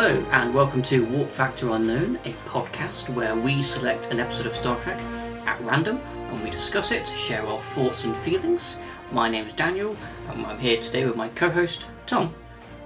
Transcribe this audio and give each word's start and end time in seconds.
Hello, 0.00 0.24
and 0.30 0.54
welcome 0.54 0.80
to 0.82 1.04
Warp 1.06 1.28
Factor 1.28 1.70
Unknown, 1.70 2.20
a 2.24 2.32
podcast 2.48 3.08
where 3.16 3.34
we 3.34 3.60
select 3.60 4.12
an 4.12 4.20
episode 4.20 4.46
of 4.46 4.54
Star 4.54 4.80
Trek 4.80 5.00
at 5.44 5.60
random 5.62 5.96
and 6.14 6.44
we 6.44 6.50
discuss 6.50 6.92
it, 6.92 7.04
share 7.08 7.44
our 7.44 7.60
thoughts 7.60 8.04
and 8.04 8.16
feelings. 8.18 8.76
My 9.10 9.28
name 9.28 9.46
is 9.46 9.52
Daniel, 9.52 9.96
and 10.28 10.46
I'm 10.46 10.60
here 10.60 10.80
today 10.80 11.04
with 11.04 11.16
my 11.16 11.30
co 11.30 11.50
host, 11.50 11.86
Tom. 12.06 12.32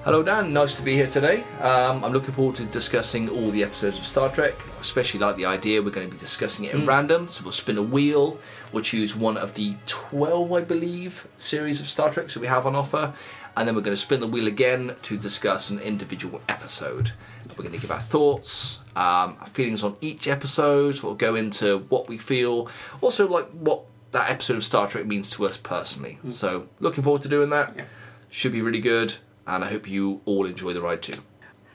Hello, 0.04 0.20
Dan. 0.20 0.52
Nice 0.52 0.74
to 0.78 0.82
be 0.82 0.94
here 0.94 1.06
today. 1.06 1.44
Um, 1.60 2.02
I'm 2.02 2.12
looking 2.12 2.32
forward 2.32 2.56
to 2.56 2.64
discussing 2.66 3.28
all 3.28 3.52
the 3.52 3.62
episodes 3.62 3.98
of 3.98 4.04
Star 4.04 4.28
Trek. 4.30 4.54
Especially 4.80 5.20
like 5.20 5.36
the 5.36 5.46
idea 5.46 5.80
we're 5.80 5.90
going 5.90 6.08
to 6.08 6.12
be 6.12 6.18
discussing 6.18 6.64
it 6.64 6.74
at 6.74 6.84
random. 6.84 7.28
So 7.28 7.44
we'll 7.44 7.52
spin 7.52 7.78
a 7.78 7.82
wheel. 7.82 8.36
We'll 8.72 8.82
choose 8.82 9.14
one 9.14 9.36
of 9.36 9.54
the 9.54 9.76
12, 9.86 10.52
I 10.52 10.62
believe, 10.62 11.28
series 11.36 11.80
of 11.80 11.86
Star 11.86 12.10
Treks 12.10 12.34
that 12.34 12.40
we 12.40 12.48
have 12.48 12.66
on 12.66 12.74
offer, 12.74 13.14
and 13.56 13.68
then 13.68 13.74
we're 13.74 13.82
going 13.82 13.94
to 13.94 14.00
spin 14.00 14.20
the 14.20 14.26
wheel 14.26 14.46
again 14.46 14.96
to 15.02 15.18
discuss 15.18 15.70
an 15.70 15.78
individual 15.80 16.40
episode. 16.48 17.12
We're 17.50 17.64
going 17.64 17.72
to 17.72 17.80
give 17.80 17.90
our 17.90 17.98
thoughts, 17.98 18.80
um, 18.96 19.36
our 19.40 19.48
feelings 19.48 19.82
on 19.84 19.96
each 20.00 20.26
episode. 20.28 21.02
We'll 21.02 21.14
go 21.14 21.34
into 21.34 21.78
what 21.88 22.08
we 22.08 22.18
feel, 22.18 22.68
also 23.00 23.28
like 23.28 23.48
what 23.50 23.82
that 24.12 24.30
episode 24.30 24.56
of 24.56 24.64
Star 24.64 24.86
Trek 24.86 25.06
means 25.06 25.30
to 25.30 25.44
us 25.44 25.56
personally. 25.56 26.18
So 26.28 26.68
looking 26.80 27.04
forward 27.04 27.22
to 27.22 27.28
doing 27.28 27.50
that. 27.50 27.74
Yeah. 27.76 27.84
Should 28.30 28.52
be 28.52 28.62
really 28.62 28.80
good, 28.80 29.14
and 29.46 29.62
I 29.62 29.68
hope 29.68 29.86
you 29.86 30.22
all 30.24 30.46
enjoy 30.46 30.72
the 30.72 30.80
ride 30.80 31.02
too. 31.02 31.20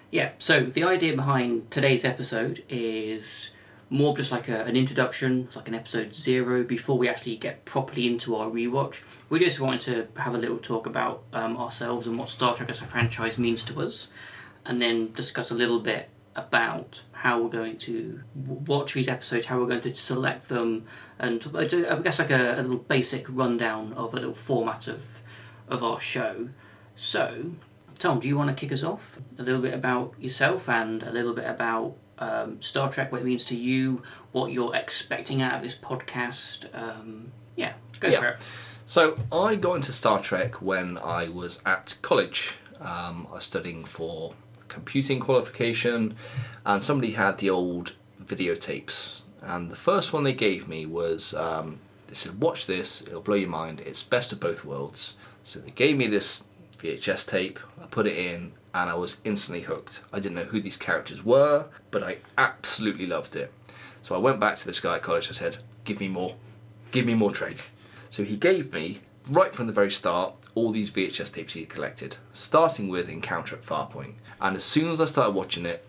Yeah, 0.09 0.31
so 0.39 0.62
the 0.62 0.86
idea 0.86 1.16
behind 1.16 1.70
today's 1.70 2.03
episode 2.03 2.64
is 2.70 3.52
more 3.90 4.12
of 4.12 4.18
just 4.18 4.32
like 4.32 4.50
a, 4.50 4.64
an 4.66 4.76
introduction, 4.76 5.48
like 5.55 5.68
an 5.68 5.76
episode 5.76 6.14
zero, 6.14 6.64
before 6.64 6.98
we 6.98 7.08
actually 7.08 7.38
get 7.38 7.64
properly 7.66 8.08
into 8.08 8.36
our 8.36 8.50
rewatch. 8.50 9.02
We 9.30 9.40
just 9.40 9.59
wanted 9.59 9.82
to 9.82 10.22
have 10.22 10.36
a 10.36 10.38
little 10.38 10.58
talk 10.58 10.86
about 10.86 11.23
um, 11.34 11.58
ourselves 11.58 12.08
and 12.08 12.18
what 12.18 12.30
Star 12.30 12.55
Trek 12.55 12.70
as 12.70 12.81
a 12.81 12.86
franchise 12.86 13.38
means 13.38 13.64
to 13.66 13.81
us, 13.81 14.09
and 14.66 14.81
then 14.81 15.14
discuss 15.14 15.52
a 15.52 15.56
little 15.56 15.80
bit 15.80 16.09
about 16.36 17.02
how 17.11 17.42
we're 17.42 17.50
going 17.50 17.78
to 17.78 18.22
watch 18.36 18.94
these 18.94 19.08
episodes, 19.08 19.48
how 19.48 19.58
we're 19.58 19.66
going 19.66 19.81
to 19.81 19.95
select 19.95 20.50
them, 20.50 20.86
and 21.17 21.45
I 21.56 21.64
I 21.64 22.00
guess 22.00 22.20
like 22.20 22.30
a, 22.30 22.59
a 22.59 22.61
little 22.61 22.78
basic 22.78 23.26
rundown 23.30 23.94
of 23.94 24.14
a 24.14 24.17
little 24.17 24.36
format 24.36 24.88
of 24.88 25.22
of 25.67 25.83
our 25.83 26.00
show. 26.00 26.50
So, 26.95 27.52
Tom, 27.98 28.20
do 28.20 28.28
you 28.28 28.38
want 28.38 28.50
to 28.50 28.56
kick 28.56 28.72
us 28.72 28.83
off? 28.83 29.20
A 29.39 29.44
little 29.44 29.61
bit 29.61 29.73
about 29.73 30.14
yourself 30.20 30.70
and 30.70 31.04
a 31.04 31.11
little 31.11 31.33
bit 31.33 31.45
about 31.45 31.95
um, 32.20 32.62
Star 32.62 32.92
Trek, 32.92 33.12
what 33.12 33.22
it 33.22 33.26
means 33.26 33.46
to 33.46 33.56
you, 33.56 34.02
what 34.32 34.52
you're 34.52 34.76
expecting 34.76 35.42
out 35.42 35.56
of 35.56 35.62
this 35.62 35.76
podcast. 35.76 36.68
Um, 36.73 37.32
yeah, 37.56 37.73
go 38.00 38.08
Yeah. 38.10 38.20
for 38.20 38.28
it. 38.28 38.40
So 38.86 39.18
I 39.32 39.56
got 39.56 39.76
into 39.76 39.92
Star 39.92 40.20
Trek 40.22 40.62
when 40.62 40.98
I 40.98 41.28
was 41.30 41.62
at 41.66 41.95
college. 42.02 42.56
Um, 42.80 43.28
I 43.30 43.36
was 43.36 43.44
studying 43.44 43.84
for 43.84 44.34
computing 44.68 45.20
qualification, 45.20 46.16
and 46.66 46.82
somebody 46.82 47.12
had 47.14 47.38
the 47.40 47.50
old 47.50 47.94
videotapes. 48.23 49.22
And 49.42 49.70
the 49.72 49.76
first 49.76 50.14
one 50.14 50.23
they 50.23 50.34
gave 50.34 50.68
me 50.68 50.86
was 50.86 51.34
um, 51.34 51.80
they 52.08 52.14
said, 52.16 52.40
"Watch 52.40 52.66
this; 52.68 53.02
it'll 53.02 53.22
blow 53.22 53.36
your 53.36 53.50
mind. 53.50 53.82
It's 53.82 54.04
best 54.04 54.32
of 54.32 54.40
both 54.40 54.64
worlds." 54.66 55.16
So 55.44 55.60
they 55.60 55.72
gave 55.72 55.98
me 55.98 56.08
this 56.08 56.45
VHS 56.78 57.26
tape. 57.28 57.60
I 57.82 57.86
put 57.88 58.08
it 58.08 58.18
in, 58.18 58.54
and 58.78 58.92
I 58.92 58.94
was 58.94 59.20
instantly 59.23 59.64
hooked. 59.64 60.03
I 60.14 60.20
didn't 60.20 60.36
know 60.36 60.44
who 60.44 60.59
these 60.59 60.78
characters 60.78 61.25
were, 61.25 61.66
but 61.89 62.03
I 62.03 62.17
absolutely 62.38 63.08
loved 63.08 63.36
it. 63.36 63.52
So 64.03 64.16
I 64.16 64.20
went 64.20 64.39
back 64.39 64.56
to 64.58 64.66
this 64.67 64.80
guy 64.80 64.95
at 64.95 65.02
college. 65.02 65.30
I 65.30 65.33
said, 65.33 65.64
"Give 65.83 66.00
me 66.00 66.08
more, 66.08 66.36
give 66.92 67.05
me 67.05 67.16
more 67.16 67.31
Trek." 67.31 67.58
So 68.11 68.23
he 68.23 68.38
gave 68.38 68.72
me, 68.72 69.02
right 69.28 69.53
from 69.53 69.66
the 69.67 69.73
very 69.73 69.89
start, 69.89 70.36
all 70.53 70.72
these 70.72 70.92
VHS 70.92 71.33
tapes 71.33 71.53
he 71.53 71.61
had 71.61 71.70
collected, 71.70 72.17
starting 72.31 72.88
with 72.88 73.09
Encounter 73.09 73.55
at 73.55 73.64
Farpoint. 73.64 74.14
And 74.39 74.55
as 74.55 74.64
soon 74.64 74.92
as 74.92 75.02
I 75.02 75.05
started 75.05 75.31
watching 75.31 75.66
it, 75.66 75.83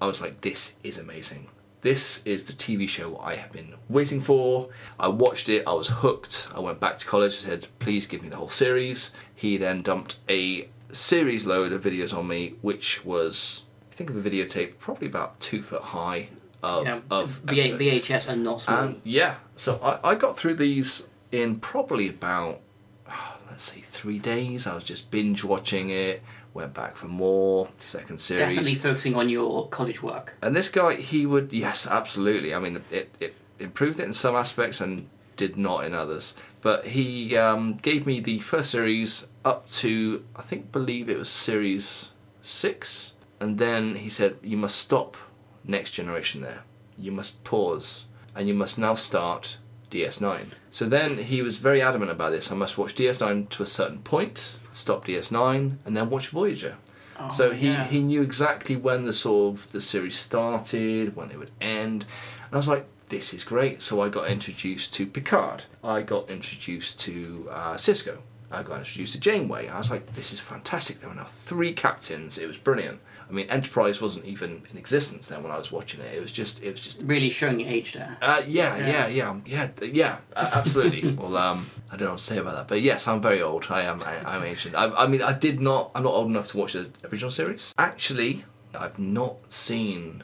I 0.00 0.06
was 0.06 0.22
like, 0.22 0.40
this 0.40 0.74
is 0.84 0.96
amazing. 0.96 1.48
This 1.80 2.22
is 2.24 2.44
the 2.44 2.52
TV 2.52 2.88
show 2.88 3.18
I 3.18 3.34
have 3.34 3.52
been 3.52 3.74
waiting 3.88 4.20
for. 4.20 4.70
I 4.98 5.08
watched 5.08 5.48
it, 5.48 5.64
I 5.66 5.72
was 5.72 5.88
hooked. 5.88 6.48
I 6.54 6.60
went 6.60 6.80
back 6.80 6.98
to 6.98 7.06
college 7.06 7.34
and 7.34 7.42
said, 7.50 7.68
please 7.78 8.06
give 8.06 8.22
me 8.22 8.28
the 8.28 8.36
whole 8.36 8.48
series. 8.48 9.12
He 9.34 9.56
then 9.56 9.82
dumped 9.82 10.16
a 10.28 10.68
series 10.90 11.46
load 11.46 11.72
of 11.72 11.82
videos 11.82 12.16
on 12.16 12.28
me, 12.28 12.54
which 12.62 13.04
was, 13.04 13.62
I 13.90 13.94
think 13.94 14.10
of 14.10 14.24
a 14.24 14.30
videotape 14.30 14.78
probably 14.78 15.06
about 15.08 15.40
two 15.40 15.62
foot 15.62 15.82
high 15.82 16.28
of, 16.62 16.86
Yeah, 16.86 17.00
of 17.10 17.30
V- 17.44 17.72
VHS 17.72 18.28
and 18.28 18.42
not 18.44 18.60
small. 18.62 18.78
and 18.80 19.00
yeah, 19.04 19.36
so 19.56 19.78
I, 19.82 20.10
I 20.10 20.14
got 20.14 20.36
through 20.38 20.54
these 20.54 21.08
in 21.30 21.60
probably 21.60 22.08
about, 22.08 22.60
let's 23.50 23.64
say, 23.64 23.80
three 23.80 24.18
days. 24.18 24.66
I 24.66 24.74
was 24.74 24.84
just 24.84 25.10
binge 25.10 25.44
watching 25.44 25.90
it, 25.90 26.22
went 26.54 26.74
back 26.74 26.96
for 26.96 27.06
more, 27.08 27.68
second 27.78 28.18
series. 28.18 28.40
Definitely 28.40 28.74
focusing 28.76 29.14
on 29.14 29.28
your 29.28 29.68
college 29.68 30.02
work. 30.02 30.34
And 30.42 30.56
this 30.56 30.68
guy, 30.68 30.94
he 30.94 31.26
would, 31.26 31.52
yes, 31.52 31.86
absolutely. 31.86 32.54
I 32.54 32.58
mean, 32.58 32.82
it, 32.90 33.14
it 33.20 33.34
improved 33.58 34.00
it 34.00 34.04
in 34.04 34.12
some 34.12 34.34
aspects 34.34 34.80
and 34.80 35.08
did 35.36 35.56
not 35.56 35.84
in 35.84 35.94
others. 35.94 36.34
But 36.60 36.86
he 36.86 37.36
um, 37.36 37.74
gave 37.74 38.06
me 38.06 38.20
the 38.20 38.38
first 38.40 38.70
series 38.70 39.26
up 39.44 39.66
to, 39.70 40.24
I 40.34 40.42
think, 40.42 40.72
believe 40.72 41.08
it 41.08 41.18
was 41.18 41.28
series 41.28 42.12
six. 42.42 43.14
And 43.40 43.58
then 43.58 43.94
he 43.96 44.08
said, 44.08 44.36
you 44.42 44.56
must 44.56 44.76
stop 44.76 45.16
Next 45.64 45.92
Generation 45.92 46.40
there. 46.40 46.62
You 46.96 47.12
must 47.12 47.44
pause. 47.44 48.06
And 48.34 48.48
you 48.48 48.54
must 48.54 48.78
now 48.78 48.94
start 48.94 49.58
DS9. 49.90 50.48
So 50.70 50.88
then 50.88 51.18
he 51.18 51.42
was 51.42 51.58
very 51.58 51.80
adamant 51.80 52.10
about 52.10 52.32
this. 52.32 52.50
I 52.50 52.54
must 52.56 52.76
watch 52.76 52.94
DS9 52.94 53.48
to 53.50 53.62
a 53.62 53.66
certain 53.66 53.98
point, 54.00 54.58
stop 54.72 55.06
DS9, 55.06 55.76
and 55.84 55.96
then 55.96 56.10
watch 56.10 56.28
Voyager. 56.28 56.76
Oh, 57.18 57.30
So 57.30 57.52
he, 57.52 57.68
yeah. 57.68 57.84
he 57.84 58.00
knew 58.00 58.22
exactly 58.22 58.76
when 58.76 59.04
the 59.04 59.12
sort 59.12 59.54
of 59.54 59.72
the 59.72 59.80
series 59.80 60.18
started, 60.18 61.16
when 61.16 61.30
it 61.30 61.38
would 61.38 61.50
end, 61.60 62.04
and 62.46 62.54
I 62.54 62.56
was 62.56 62.68
like, 62.68 62.86
this 63.08 63.32
is 63.34 63.44
great. 63.44 63.82
So 63.82 64.00
I 64.00 64.08
got 64.08 64.28
introduced 64.30 64.92
to 64.94 65.06
Picard. 65.06 65.64
I 65.82 66.02
got 66.02 66.28
introduced 66.30 67.00
to 67.00 67.48
uh, 67.50 67.74
Sisko. 67.74 68.18
I 68.50 68.62
got 68.62 68.78
introduced 68.78 69.12
to 69.14 69.20
Janeway. 69.20 69.68
I 69.68 69.78
was 69.78 69.90
like, 69.90 70.06
this 70.14 70.32
is 70.32 70.40
fantastic. 70.40 71.00
There 71.00 71.08
were 71.08 71.14
now 71.14 71.24
three 71.24 71.72
captains. 71.72 72.38
It 72.38 72.46
was 72.46 72.56
brilliant. 72.56 73.00
I 73.28 73.32
mean, 73.32 73.50
Enterprise 73.50 74.00
wasn't 74.00 74.24
even 74.24 74.62
in 74.70 74.78
existence 74.78 75.28
then 75.28 75.42
when 75.42 75.52
I 75.52 75.58
was 75.58 75.70
watching 75.70 76.00
it. 76.00 76.14
It 76.14 76.22
was 76.22 76.32
just, 76.32 76.62
it 76.62 76.70
was 76.70 76.80
just 76.80 77.02
Really 77.02 77.28
showing 77.28 77.60
your 77.60 77.68
age 77.68 77.92
there. 77.92 78.16
uh, 78.22 78.40
yeah, 78.48 78.78
Yeah. 78.78 79.06
yeah, 79.08 79.08
yeah, 79.08 79.40
yeah, 79.44 79.86
yeah, 79.92 80.16
uh, 80.34 80.50
absolutely. 80.54 81.12
well, 81.20 81.36
um, 81.36 81.66
I 81.92 81.96
don't 81.96 82.06
know 82.06 82.10
what 82.12 82.18
to 82.20 82.24
say 82.24 82.38
about 82.38 82.54
that, 82.54 82.68
but 82.68 82.80
yes, 82.80 83.06
I'm 83.06 83.20
very 83.20 83.42
old. 83.42 83.66
I 83.68 83.82
am. 83.82 84.02
I, 84.02 84.16
I'm 84.24 84.42
ancient. 84.44 84.74
I, 84.74 84.86
I 84.86 85.06
mean, 85.06 85.22
I 85.22 85.34
did 85.34 85.60
not. 85.60 85.90
I'm 85.94 86.04
not 86.04 86.14
old 86.14 86.30
enough 86.30 86.46
to 86.48 86.56
watch 86.56 86.72
the 86.72 86.88
original 87.12 87.30
series. 87.30 87.74
Actually, 87.76 88.44
I've 88.74 88.98
not 88.98 89.52
seen 89.52 90.22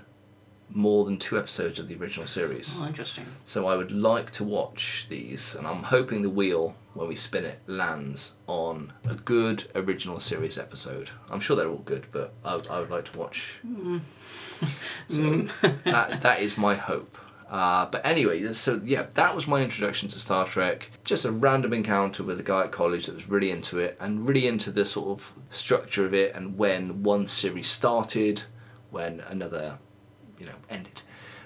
more 0.76 1.04
than 1.04 1.16
two 1.16 1.38
episodes 1.38 1.78
of 1.78 1.86
the 1.88 1.94
original 1.96 2.26
series. 2.26 2.76
Oh, 2.80 2.86
interesting. 2.86 3.24
So 3.44 3.66
I 3.68 3.76
would 3.76 3.92
like 3.92 4.30
to 4.32 4.44
watch 4.44 5.06
these, 5.08 5.54
and 5.54 5.66
I'm 5.66 5.84
hoping 5.84 6.22
the 6.22 6.28
wheel, 6.30 6.74
when 6.94 7.08
we 7.08 7.14
spin 7.16 7.44
it, 7.44 7.60
lands 7.66 8.34
on 8.48 8.92
a 9.08 9.14
good 9.14 9.64
original 9.76 10.18
series 10.20 10.58
episode. 10.58 11.10
I'm 11.30 11.40
sure 11.40 11.54
they're 11.56 11.68
all 11.70 11.78
good, 11.78 12.06
but 12.12 12.34
I, 12.44 12.56
would- 12.56 12.68
I 12.68 12.80
would 12.80 12.90
like 12.90 13.04
to 13.12 13.18
watch. 13.18 13.60
So 15.08 15.42
that 15.84 16.20
that 16.22 16.40
is 16.40 16.56
my 16.56 16.74
hope. 16.74 17.16
Uh, 17.50 17.86
but 17.86 18.04
anyway, 18.06 18.52
so 18.52 18.80
yeah, 18.84 19.02
that 19.14 19.34
was 19.34 19.46
my 19.46 19.62
introduction 19.62 20.08
to 20.08 20.18
Star 20.18 20.46
Trek. 20.46 20.90
Just 21.04 21.24
a 21.24 21.30
random 21.30 21.72
encounter 21.74 22.22
with 22.22 22.40
a 22.40 22.42
guy 22.42 22.64
at 22.64 22.72
college 22.72 23.06
that 23.06 23.14
was 23.14 23.28
really 23.28 23.50
into 23.50 23.78
it 23.78 23.96
and 24.00 24.26
really 24.26 24.46
into 24.46 24.70
the 24.70 24.84
sort 24.84 25.08
of 25.08 25.34
structure 25.50 26.06
of 26.06 26.14
it 26.14 26.34
and 26.34 26.56
when 26.56 27.02
one 27.02 27.26
series 27.26 27.68
started, 27.68 28.42
when 28.90 29.20
another, 29.28 29.78
you 30.44 30.50
know, 30.50 30.56
ended, 30.71 31.03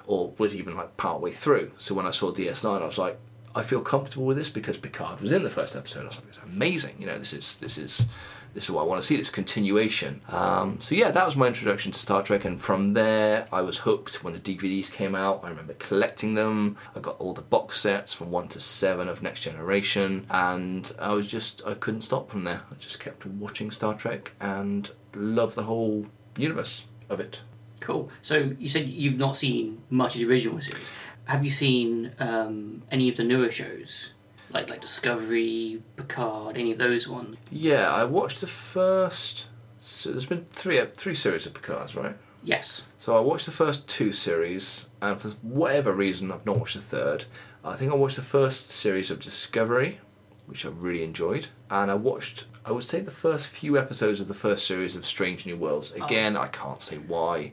or 0.06 0.32
was 0.38 0.54
even 0.54 0.76
like 0.76 0.96
part 0.96 1.20
way 1.20 1.32
through. 1.32 1.70
So 1.78 1.94
when 1.94 2.06
I 2.06 2.10
saw 2.10 2.32
DS9, 2.32 2.82
I 2.82 2.84
was 2.84 2.98
like, 2.98 3.18
I 3.54 3.62
feel 3.62 3.80
comfortable 3.80 4.26
with 4.26 4.36
this 4.36 4.48
because 4.48 4.76
Picard 4.76 5.20
was 5.20 5.32
in 5.32 5.42
the 5.42 5.50
first 5.50 5.74
episode. 5.76 6.04
I 6.04 6.08
was 6.08 6.18
like, 6.18 6.28
it's 6.28 6.38
amazing. 6.38 6.96
You 6.98 7.06
know, 7.06 7.18
this 7.18 7.32
is 7.32 7.56
this 7.58 7.78
is 7.78 8.08
this 8.54 8.64
is 8.64 8.70
what 8.70 8.82
I 8.82 8.84
want 8.84 9.00
to 9.00 9.06
see. 9.06 9.16
This 9.16 9.30
continuation. 9.30 10.20
Um, 10.28 10.80
so 10.80 10.94
yeah, 10.94 11.10
that 11.10 11.24
was 11.24 11.36
my 11.36 11.46
introduction 11.46 11.92
to 11.92 11.98
Star 11.98 12.22
Trek, 12.22 12.44
and 12.44 12.60
from 12.60 12.94
there 12.94 13.46
I 13.52 13.60
was 13.62 13.78
hooked. 13.78 14.22
When 14.22 14.32
the 14.32 14.40
DVDs 14.40 14.92
came 14.92 15.14
out, 15.14 15.40
I 15.44 15.48
remember 15.48 15.74
collecting 15.74 16.34
them. 16.34 16.76
I 16.96 17.00
got 17.00 17.18
all 17.18 17.32
the 17.32 17.42
box 17.42 17.80
sets 17.80 18.12
from 18.12 18.30
one 18.30 18.48
to 18.48 18.60
seven 18.60 19.08
of 19.08 19.22
Next 19.22 19.40
Generation, 19.40 20.26
and 20.30 20.90
I 20.98 21.12
was 21.12 21.26
just 21.26 21.66
I 21.66 21.74
couldn't 21.74 22.02
stop 22.02 22.30
from 22.30 22.44
there. 22.44 22.62
I 22.70 22.74
just 22.78 23.00
kept 23.00 23.24
watching 23.26 23.70
Star 23.70 23.94
Trek 23.94 24.32
and 24.40 24.90
loved 25.14 25.54
the 25.54 25.64
whole 25.64 26.06
universe 26.36 26.84
of 27.08 27.20
it. 27.20 27.40
Cool. 27.80 28.10
So 28.22 28.52
you 28.58 28.68
said 28.68 28.86
you've 28.86 29.18
not 29.18 29.36
seen 29.36 29.82
much 29.90 30.14
of 30.14 30.20
the 30.20 30.32
original 30.32 30.60
series. 30.60 30.84
Have 31.24 31.44
you 31.44 31.50
seen 31.50 32.12
um, 32.18 32.82
any 32.90 33.08
of 33.08 33.16
the 33.16 33.24
newer 33.24 33.50
shows, 33.50 34.10
like 34.50 34.70
like 34.70 34.80
Discovery, 34.80 35.82
Picard, 35.96 36.56
any 36.56 36.72
of 36.72 36.78
those 36.78 37.06
ones? 37.06 37.36
Yeah, 37.50 37.90
I 37.90 38.04
watched 38.04 38.40
the 38.40 38.46
first. 38.46 39.46
So 39.80 40.10
there's 40.10 40.26
been 40.26 40.46
three 40.50 40.80
three 40.94 41.14
series 41.14 41.46
of 41.46 41.54
Picards, 41.54 41.94
right? 41.94 42.16
Yes. 42.42 42.82
So 42.98 43.16
I 43.16 43.20
watched 43.20 43.46
the 43.46 43.52
first 43.52 43.88
two 43.88 44.12
series, 44.12 44.86
and 45.02 45.20
for 45.20 45.28
whatever 45.42 45.92
reason, 45.92 46.32
I've 46.32 46.46
not 46.46 46.58
watched 46.58 46.76
the 46.76 46.82
third. 46.82 47.24
I 47.64 47.76
think 47.76 47.92
I 47.92 47.96
watched 47.96 48.16
the 48.16 48.22
first 48.22 48.70
series 48.70 49.10
of 49.10 49.20
Discovery, 49.20 50.00
which 50.48 50.64
I 50.64 50.70
really 50.70 51.04
enjoyed. 51.04 51.46
And 51.70 51.90
I 51.90 51.94
watched, 51.94 52.46
I 52.64 52.72
would 52.72 52.84
say, 52.84 53.00
the 53.00 53.10
first 53.10 53.46
few 53.48 53.78
episodes 53.78 54.20
of 54.20 54.28
the 54.28 54.34
first 54.34 54.66
series 54.66 54.96
of 54.96 55.04
Strange 55.04 55.44
New 55.46 55.56
Worlds. 55.56 55.92
Again, 55.92 56.36
I 56.36 56.48
can't 56.48 56.80
say 56.80 56.96
why 56.96 57.52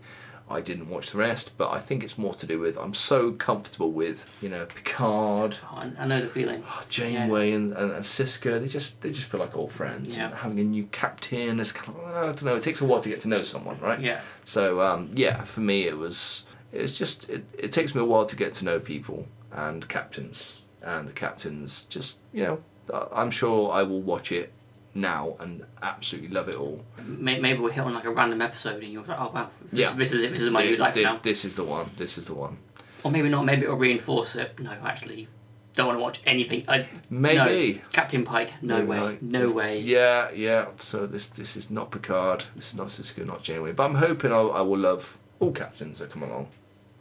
I 0.50 0.62
didn't 0.62 0.89
watch 0.89 1.12
the 1.12 1.18
rest, 1.18 1.57
but 1.57 1.71
I 1.71 1.80
think 1.80 2.03
it's 2.03 2.18
more 2.18 2.33
to 2.36 2.45
do 2.45 2.59
with 2.59 2.77
I'm 2.77 2.94
so 2.94 3.31
comfortable 3.33 3.92
with, 3.92 4.25
you 4.42 4.47
know, 4.47 4.65
Picard, 4.65 5.57
Oh, 5.71 5.92
I, 5.97 6.06
know 6.07 6.21
the 6.21 6.27
feeling. 6.27 6.63
Janeway 6.88 7.51
and, 7.51 7.74
and, 7.74 7.92
and 7.92 8.03
Sisko, 8.03 8.62
they 8.62 8.68
just 8.68 9.01
they 9.01 9.12
just 9.12 9.27
feel 9.27 9.39
like 9.41 9.57
old 9.57 9.71
friends. 9.71 10.15
Yeah. 10.15 10.33
Having 10.33 10.59
a 10.59 10.63
new 10.63 10.86
captain 10.86 11.59
is 11.59 11.71
kind 11.71 11.98
of 11.98 12.06
I 12.06 12.21
don't 12.27 12.44
know. 12.44 12.56
It 12.56 12.63
takes 12.63 12.80
a 12.80 12.86
while 12.86 13.01
to 13.01 13.09
get 13.09 13.21
to 13.21 13.27
know 13.27 13.41
someone, 13.41 13.80
right? 13.80 14.00
Yeah. 14.00 14.21
So 14.45 14.81
um, 14.81 15.09
yeah, 15.15 15.41
for 15.44 15.62
me 15.62 15.88
it 15.88 15.98
was 15.98 16.45
it's 16.71 16.98
just 16.98 17.30
it, 17.30 17.44
it 17.57 17.71
takes 17.71 17.94
me 17.95 18.01
a 18.01 18.06
while 18.06 18.25
to 18.25 18.36
get 18.36 18.53
to 18.56 18.65
know 18.65 18.80
people 18.80 19.27
and 19.51 19.88
captains 19.88 20.62
and 20.83 21.07
the 21.07 21.13
captains 21.13 21.86
just 21.86 22.19
you 22.31 22.44
know 22.44 22.63
I'm 23.11 23.31
sure 23.31 23.71
I 23.71 23.83
will 23.83 24.01
watch 24.01 24.31
it 24.31 24.51
now 24.93 25.35
and 25.39 25.65
absolutely 25.81 26.29
love 26.29 26.47
it 26.49 26.55
all. 26.55 26.83
Maybe 27.05 27.59
we'll 27.59 27.71
hit 27.71 27.83
on 27.83 27.93
like 27.93 28.05
a 28.05 28.11
random 28.11 28.41
episode 28.41 28.81
and 28.83 28.91
you're 28.93 29.03
like, 29.03 29.19
oh 29.19 29.31
wow, 29.33 29.49
this, 29.63 29.73
Yeah. 29.79 29.91
this 29.93 30.11
is 30.13 30.23
it. 30.23 30.31
This 30.31 30.41
is 30.41 30.49
my 30.49 30.63
new 30.63 30.77
life 30.77 30.93
this, 30.93 31.03
now. 31.11 31.19
this 31.21 31.45
is 31.45 31.55
the 31.55 31.63
one. 31.63 31.89
This 31.97 32.17
is 32.17 32.27
the 32.27 32.35
one. 32.35 32.57
Or 33.03 33.11
maybe 33.11 33.29
not. 33.29 33.45
Maybe 33.45 33.63
it'll 33.63 33.75
reinforce 33.77 34.35
it. 34.35 34.59
No, 34.59 34.71
actually, 34.83 35.27
don't 35.75 35.87
want 35.87 35.99
to 35.99 36.01
watch 36.03 36.21
anything. 36.25 36.63
I, 36.67 36.87
Maybe. 37.09 37.73
no. 37.75 37.79
Captain 37.91 38.23
Pike. 38.23 38.53
No 38.61 38.77
Maybe 38.77 38.88
way. 38.88 38.97
not. 38.97 39.21
No 39.21 39.53
way. 39.53 39.79
Yeah, 39.79 40.31
yeah. 40.31 40.67
So 40.77 41.05
this 41.05 41.27
this 41.27 41.55
is 41.57 41.69
not 41.69 41.91
Picard. 41.91 42.45
This 42.55 42.69
is 42.69 42.75
not 42.75 42.88
Sisko, 42.88 43.25
not 43.25 43.43
Janeway. 43.43 43.73
But 43.73 43.83
I'm 43.85 43.95
hoping 43.95 44.31
I'll, 44.31 44.51
I 44.53 44.61
will 44.61 44.79
love 44.79 45.17
all 45.39 45.51
captains 45.51 45.99
that 45.99 46.09
come 46.11 46.23
along. 46.23 46.47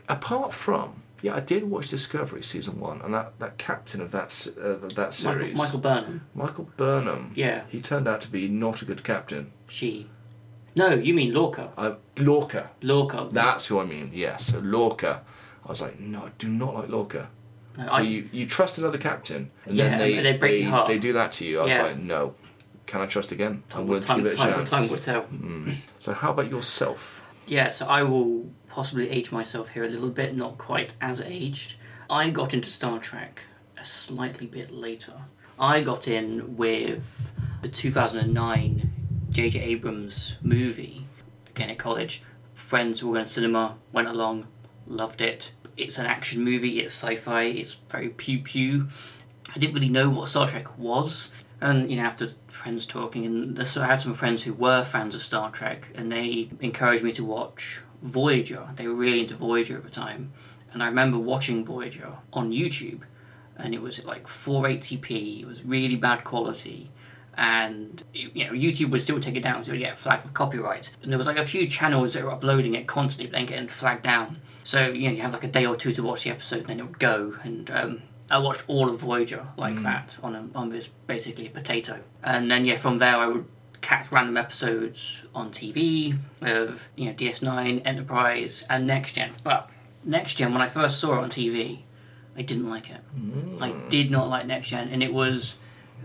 Apart 0.08 0.52
from, 0.52 0.96
yeah, 1.24 1.34
I 1.34 1.40
did 1.40 1.64
watch 1.64 1.88
Discovery 1.88 2.42
season 2.42 2.78
one, 2.78 3.00
and 3.00 3.14
that, 3.14 3.38
that 3.38 3.56
captain 3.56 4.02
of 4.02 4.10
that 4.10 4.46
uh, 4.58 4.86
of 4.86 4.94
that 4.94 5.14
series, 5.14 5.56
Michael 5.56 5.78
Burnham. 5.78 6.20
Michael 6.34 6.68
Burnham. 6.76 7.32
Yeah. 7.34 7.62
He 7.70 7.80
turned 7.80 8.06
out 8.06 8.20
to 8.20 8.28
be 8.28 8.46
not 8.46 8.82
a 8.82 8.84
good 8.84 9.02
captain. 9.04 9.50
She. 9.66 10.06
No, 10.76 10.90
you 10.90 11.14
mean 11.14 11.32
Lorca. 11.32 11.70
I, 11.78 11.94
Lorca. 12.18 12.68
Lorca. 12.82 13.28
That's 13.30 13.64
who 13.68 13.78
I 13.80 13.86
mean. 13.86 14.10
Yes. 14.12 14.48
So 14.52 14.58
Lorca. 14.58 15.22
I 15.64 15.68
was 15.70 15.80
like, 15.80 15.98
no, 15.98 16.26
I 16.26 16.30
do 16.38 16.46
not 16.48 16.74
like 16.74 16.88
Lorca. 16.90 17.30
No, 17.78 17.86
So 17.86 17.92
I- 17.94 18.00
you, 18.02 18.28
you 18.30 18.44
trust 18.46 18.76
another 18.78 18.98
captain, 18.98 19.50
and 19.64 19.74
Yeah, 19.74 19.88
then 19.88 19.98
they 20.00 20.16
and 20.18 20.26
they 20.26 20.36
break 20.36 20.60
your 20.60 20.70
heart. 20.72 20.88
they 20.88 20.98
do 20.98 21.14
that 21.14 21.32
to 21.32 21.46
you. 21.46 21.60
I 21.60 21.64
was 21.64 21.78
like, 21.78 21.96
no. 21.98 22.34
Can 22.84 23.00
I 23.00 23.06
trust 23.06 23.32
again? 23.32 23.62
I'm 23.74 23.86
willing 23.86 24.02
to 24.02 24.08
time, 24.08 24.18
give 24.18 24.26
it 24.26 24.34
a 24.34 24.36
time, 24.36 24.52
chance. 24.56 24.70
time 24.70 24.88
will 24.90 24.98
tell. 24.98 25.22
Mm. 25.22 25.76
So 26.00 26.12
how 26.12 26.32
about 26.32 26.50
yourself? 26.50 27.22
Yeah, 27.46 27.70
so 27.70 27.86
I 27.86 28.02
will 28.02 28.46
possibly 28.74 29.08
age 29.08 29.30
myself 29.30 29.68
here 29.68 29.84
a 29.84 29.88
little 29.88 30.10
bit, 30.10 30.34
not 30.34 30.58
quite 30.58 30.94
as 31.00 31.20
aged. 31.20 31.74
I 32.10 32.30
got 32.30 32.52
into 32.52 32.68
Star 32.68 32.98
Trek 32.98 33.42
a 33.78 33.84
slightly 33.84 34.48
bit 34.48 34.72
later. 34.72 35.12
I 35.60 35.82
got 35.82 36.08
in 36.08 36.56
with 36.56 37.30
the 37.62 37.68
2009 37.68 38.90
J.J. 39.30 39.60
Abrams 39.60 40.38
movie, 40.42 41.06
again 41.50 41.70
at 41.70 41.78
college. 41.78 42.24
Friends 42.52 42.98
who 42.98 43.10
were 43.10 43.20
in 43.20 43.26
cinema, 43.26 43.76
went 43.92 44.08
along, 44.08 44.48
loved 44.88 45.20
it. 45.20 45.52
It's 45.76 45.98
an 45.98 46.06
action 46.06 46.42
movie, 46.42 46.80
it's 46.80 46.94
sci 46.94 47.14
fi, 47.14 47.44
it's 47.44 47.74
very 47.88 48.08
pew 48.08 48.40
pew. 48.40 48.88
I 49.54 49.58
didn't 49.60 49.74
really 49.74 49.88
know 49.88 50.10
what 50.10 50.28
Star 50.28 50.48
Trek 50.48 50.76
was. 50.76 51.30
And, 51.60 51.92
you 51.92 51.96
know, 51.96 52.02
after 52.02 52.30
friends 52.48 52.86
talking, 52.86 53.24
and 53.24 53.56
I 53.56 53.86
had 53.86 54.00
some 54.00 54.14
friends 54.14 54.42
who 54.42 54.52
were 54.52 54.82
fans 54.82 55.14
of 55.14 55.22
Star 55.22 55.52
Trek, 55.52 55.86
and 55.94 56.10
they 56.10 56.50
encouraged 56.60 57.04
me 57.04 57.12
to 57.12 57.24
watch 57.24 57.83
Voyager. 58.04 58.68
They 58.76 58.86
were 58.86 58.94
really 58.94 59.20
into 59.20 59.34
Voyager 59.34 59.76
at 59.76 59.82
the 59.82 59.90
time. 59.90 60.32
And 60.72 60.82
I 60.82 60.86
remember 60.86 61.18
watching 61.18 61.64
Voyager 61.64 62.12
on 62.32 62.52
YouTube, 62.52 63.00
and 63.56 63.74
it 63.74 63.80
was 63.80 63.98
at 63.98 64.04
like 64.04 64.26
480p, 64.26 65.40
it 65.40 65.46
was 65.46 65.64
really 65.64 65.96
bad 65.96 66.22
quality. 66.22 66.90
And, 67.36 68.02
you 68.12 68.44
know, 68.44 68.52
YouTube 68.52 68.90
would 68.90 69.00
still 69.00 69.18
take 69.18 69.34
it 69.34 69.42
down, 69.42 69.64
so 69.64 69.70
it 69.70 69.74
would 69.74 69.80
get 69.80 69.98
flagged 69.98 70.22
for 70.22 70.28
copyright. 70.28 70.92
And 71.02 71.10
there 71.10 71.18
was 71.18 71.26
like 71.26 71.38
a 71.38 71.44
few 71.44 71.66
channels 71.66 72.12
that 72.12 72.22
were 72.22 72.30
uploading 72.30 72.74
it 72.74 72.86
constantly, 72.86 73.30
but 73.30 73.38
then 73.38 73.46
getting 73.46 73.68
flagged 73.68 74.02
down. 74.02 74.40
So, 74.62 74.88
you 74.88 75.08
know, 75.08 75.14
you 75.14 75.22
have 75.22 75.32
like 75.32 75.44
a 75.44 75.48
day 75.48 75.66
or 75.66 75.74
two 75.74 75.92
to 75.92 76.02
watch 76.02 76.24
the 76.24 76.30
episode, 76.30 76.60
and 76.60 76.66
then 76.66 76.80
it 76.80 76.86
would 76.86 76.98
go. 76.98 77.36
And 77.42 77.70
um, 77.70 78.02
I 78.30 78.38
watched 78.38 78.64
all 78.68 78.88
of 78.88 79.00
Voyager 79.00 79.46
like 79.56 79.82
that 79.82 80.18
on 80.22 80.34
a, 80.34 80.58
on 80.58 80.68
this 80.68 80.88
basically 81.06 81.46
a 81.46 81.50
potato, 81.50 82.00
and 82.22 82.50
then 82.50 82.64
yeah, 82.64 82.76
from 82.76 82.98
there 82.98 83.16
I 83.16 83.26
would 83.26 83.46
catch 83.84 84.10
random 84.10 84.38
episodes 84.38 85.24
on 85.34 85.50
TV 85.50 86.16
of 86.40 86.88
you 86.96 87.06
know 87.06 87.12
DS9, 87.12 87.82
Enterprise, 87.84 88.64
and 88.70 88.86
Next 88.86 89.12
Gen. 89.12 89.32
But 89.42 89.68
Next 90.02 90.36
Gen, 90.36 90.52
when 90.52 90.62
I 90.62 90.68
first 90.68 90.98
saw 90.98 91.18
it 91.18 91.18
on 91.18 91.28
TV, 91.28 91.80
I 92.34 92.42
didn't 92.42 92.68
like 92.68 92.88
it. 92.88 93.00
I 93.60 93.70
mm. 93.70 93.88
did 93.90 94.10
not 94.10 94.28
like 94.30 94.46
Next 94.46 94.68
Gen, 94.70 94.88
and 94.88 95.02
it 95.02 95.12
was 95.12 95.56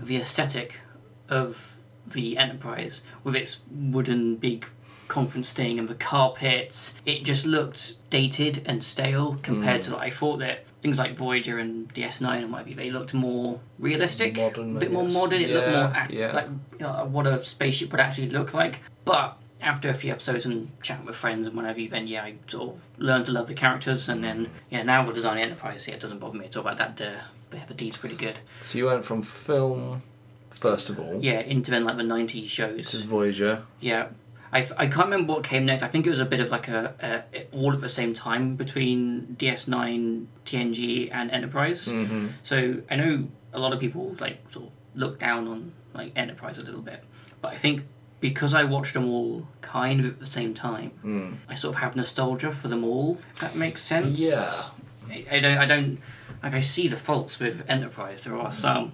the 0.01 0.17
aesthetic 0.17 0.81
of 1.29 1.77
the 2.05 2.37
Enterprise 2.37 3.01
with 3.23 3.35
its 3.35 3.61
wooden 3.71 4.35
big 4.35 4.65
conference 5.09 5.51
thing 5.51 5.77
and 5.77 5.89
the 5.89 5.95
carpets. 5.95 6.94
It 7.06 7.23
just 7.25 7.45
looked 7.45 7.95
dated 8.09 8.63
and 8.65 8.81
stale 8.83 9.38
compared 9.44 9.83
to 9.83 9.91
what 9.91 10.01
I 10.01 10.09
thought 10.09 10.39
that 10.39 10.63
things 10.81 10.97
like 10.97 11.17
Voyager 11.17 11.59
and 11.59 11.94
DS9 11.94 12.44
and 12.44 12.51
whatever 12.51 12.69
they 12.75 12.89
looked 12.89 13.13
more 13.13 13.59
realistic, 13.77 14.38
Modern, 14.38 14.77
a 14.77 14.79
bit 14.79 14.91
more 14.94 15.03
modern. 15.03 15.41
It 15.41 15.50
looked 15.50 15.69
more 15.69 15.94
ac- 15.95 16.17
yeah. 16.17 16.31
like 16.31 16.47
you 16.79 16.79
know, 16.85 17.06
what 17.11 17.27
a 17.27 17.41
spaceship 17.41 17.91
would 17.91 18.00
actually 18.00 18.29
look 18.29 18.53
like. 18.53 18.79
But 19.03 19.38
after 19.61 19.89
a 19.89 19.94
few 19.94 20.11
episodes 20.13 20.45
and 20.45 20.71
chatting 20.81 21.06
with 21.06 21.17
friends 21.17 21.45
and 21.45 21.56
whatever, 21.56 21.81
then 21.89 22.07
yeah, 22.07 22.23
I 22.23 22.35
sort 22.47 22.75
of 22.75 22.88
learned 22.97 23.25
to 23.25 23.33
love 23.33 23.47
the 23.47 23.53
characters, 23.53 24.07
and 24.07 24.23
then 24.23 24.50
yeah, 24.69 24.83
now 24.83 25.06
with 25.06 25.15
Design 25.15 25.38
Enterprise, 25.38 25.88
yeah, 25.88 25.95
it 25.95 26.00
doesn't 26.00 26.19
bother 26.19 26.38
me 26.38 26.45
at 26.45 26.56
all 26.56 26.65
about 26.65 26.77
that. 26.77 27.01
Uh, 27.01 27.19
yeah, 27.53 27.65
the 27.65 27.73
D's 27.73 27.97
pretty 27.97 28.15
good. 28.15 28.39
So 28.61 28.77
you 28.77 28.85
went 28.85 29.03
from 29.03 29.21
film, 29.23 30.03
first 30.51 30.89
of 30.89 31.00
all, 31.00 31.19
Yeah, 31.21 31.41
into 31.41 31.71
then 31.71 31.83
like 31.83 31.97
the 31.97 32.03
'90s 32.03 32.29
to 32.44 32.47
shows. 32.47 32.94
Voyager. 33.03 33.63
Yeah. 33.81 34.07
I, 34.51 34.67
I 34.77 34.87
can't 34.87 35.05
remember 35.05 35.33
what 35.33 35.43
came 35.43 35.65
next. 35.65 35.83
I 35.83 35.87
think 35.87 36.07
it 36.07 36.09
was 36.09 36.19
a 36.19 36.25
bit 36.25 36.39
of 36.39 36.49
like 36.49 36.67
a, 36.67 37.23
a 37.33 37.45
all 37.55 37.71
at 37.73 37.81
the 37.81 37.89
same 37.89 38.13
time 38.13 38.55
between 38.55 39.35
DS9, 39.39 40.25
TNG, 40.45 41.09
and 41.11 41.29
Enterprise. 41.31 41.87
Mm-hmm. 41.87 42.27
So 42.43 42.81
I 42.89 42.95
know 42.95 43.27
a 43.53 43.59
lot 43.59 43.73
of 43.73 43.79
people 43.79 44.15
like 44.19 44.39
sort 44.49 44.65
of 44.65 44.71
look 44.95 45.19
down 45.19 45.47
on 45.47 45.71
like 45.93 46.11
Enterprise 46.15 46.57
a 46.57 46.63
little 46.63 46.81
bit, 46.81 47.03
but 47.41 47.53
I 47.53 47.57
think 47.57 47.83
because 48.21 48.53
I 48.53 48.63
watched 48.65 48.93
them 48.95 49.07
all 49.07 49.47
kind 49.61 49.99
of 50.01 50.05
at 50.07 50.19
the 50.19 50.25
same 50.25 50.53
time, 50.53 50.91
Mm. 51.03 51.37
I 51.47 51.53
sort 51.55 51.75
of 51.75 51.81
have 51.81 51.95
nostalgia 51.95 52.51
for 52.51 52.67
them 52.67 52.83
all. 52.83 53.17
If 53.33 53.39
that 53.39 53.55
makes 53.55 53.81
sense. 53.81 54.19
Yeah. 54.19 54.63
I, 55.09 55.25
I 55.31 55.39
don't. 55.39 55.57
I 55.57 55.65
don't. 55.65 55.99
Like 56.43 56.53
I 56.53 56.59
see 56.61 56.87
the 56.87 56.97
faults 56.97 57.39
with 57.39 57.63
Enterprise. 57.69 58.23
There 58.23 58.35
are 58.35 58.51
some. 58.51 58.93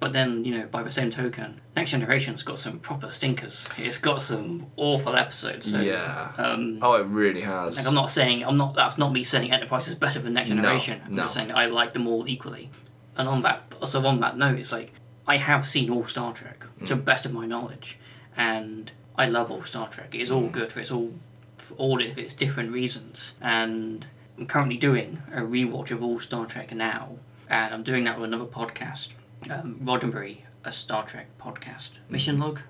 But 0.00 0.12
then, 0.12 0.44
you 0.44 0.58
know, 0.58 0.66
by 0.66 0.82
the 0.82 0.90
same 0.90 1.10
token, 1.10 1.60
Next 1.76 1.92
Generation's 1.92 2.42
got 2.42 2.58
some 2.58 2.78
proper 2.80 3.10
stinkers. 3.10 3.68
It's 3.78 3.98
got 3.98 4.20
some 4.20 4.66
awful 4.76 5.16
episodes. 5.16 5.70
So, 5.70 5.80
Yeah. 5.80 6.32
Um, 6.36 6.78
Oh, 6.82 6.94
it 6.94 7.06
really 7.06 7.40
has. 7.40 7.76
like 7.78 7.86
I'm 7.86 7.94
not 7.94 8.10
saying 8.10 8.44
I'm 8.44 8.56
not. 8.56 8.74
That's 8.74 8.98
not 8.98 9.12
me 9.12 9.24
saying 9.24 9.50
Enterprise 9.52 9.88
is 9.88 9.94
better 9.94 10.18
than 10.18 10.34
Next 10.34 10.50
Generation. 10.50 10.98
No. 10.98 11.04
I'm 11.06 11.14
no. 11.14 11.22
just 11.22 11.34
saying 11.34 11.52
I 11.52 11.66
like 11.66 11.92
them 11.94 12.06
all 12.06 12.28
equally. 12.28 12.70
And 13.16 13.28
on 13.28 13.40
that, 13.42 13.62
also 13.80 14.04
on 14.04 14.20
that 14.20 14.36
note, 14.36 14.58
it's 14.58 14.72
like 14.72 14.92
I 15.26 15.36
have 15.38 15.64
seen 15.66 15.88
all 15.90 16.04
Star 16.04 16.32
Trek 16.34 16.64
Mm. 16.80 16.86
to 16.88 16.94
the 16.96 17.00
best 17.00 17.24
of 17.24 17.32
my 17.32 17.46
knowledge, 17.46 17.96
and 18.36 18.90
I 19.16 19.26
love 19.28 19.50
all 19.50 19.62
Star 19.62 19.88
Trek. 19.88 20.14
It 20.14 20.20
is 20.20 20.28
Mm. 20.30 20.34
all 20.36 20.48
good 20.48 20.72
for 20.72 20.80
its 20.80 20.90
all, 20.90 21.14
for 21.56 21.74
all 21.74 22.02
of 22.02 22.18
its 22.18 22.34
different 22.34 22.72
reasons. 22.72 23.34
And 23.40 24.06
I'm 24.36 24.46
currently 24.46 24.76
doing 24.76 25.22
a 25.32 25.40
rewatch 25.42 25.92
of 25.92 26.02
all 26.02 26.18
Star 26.20 26.44
Trek 26.46 26.72
now, 26.74 27.10
and 27.48 27.72
I'm 27.72 27.84
doing 27.84 28.04
that 28.04 28.16
with 28.18 28.24
another 28.24 28.44
podcast, 28.44 29.12
um, 29.50 29.80
Roddenberry, 29.82 30.38
a 30.64 30.72
Star 30.72 31.04
Trek 31.04 31.26
podcast, 31.38 31.92
Mission 32.08 32.38
Log, 32.38 32.60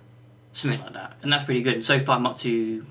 something 0.52 0.80
like 0.80 0.92
that. 0.92 1.16
And 1.22 1.32
that's 1.32 1.44
pretty 1.44 1.62
good. 1.62 1.74
And 1.74 1.84
so 1.84 1.98
far, 1.98 2.16
I'm 2.16 2.26
up 2.26 2.38
to 2.38 2.84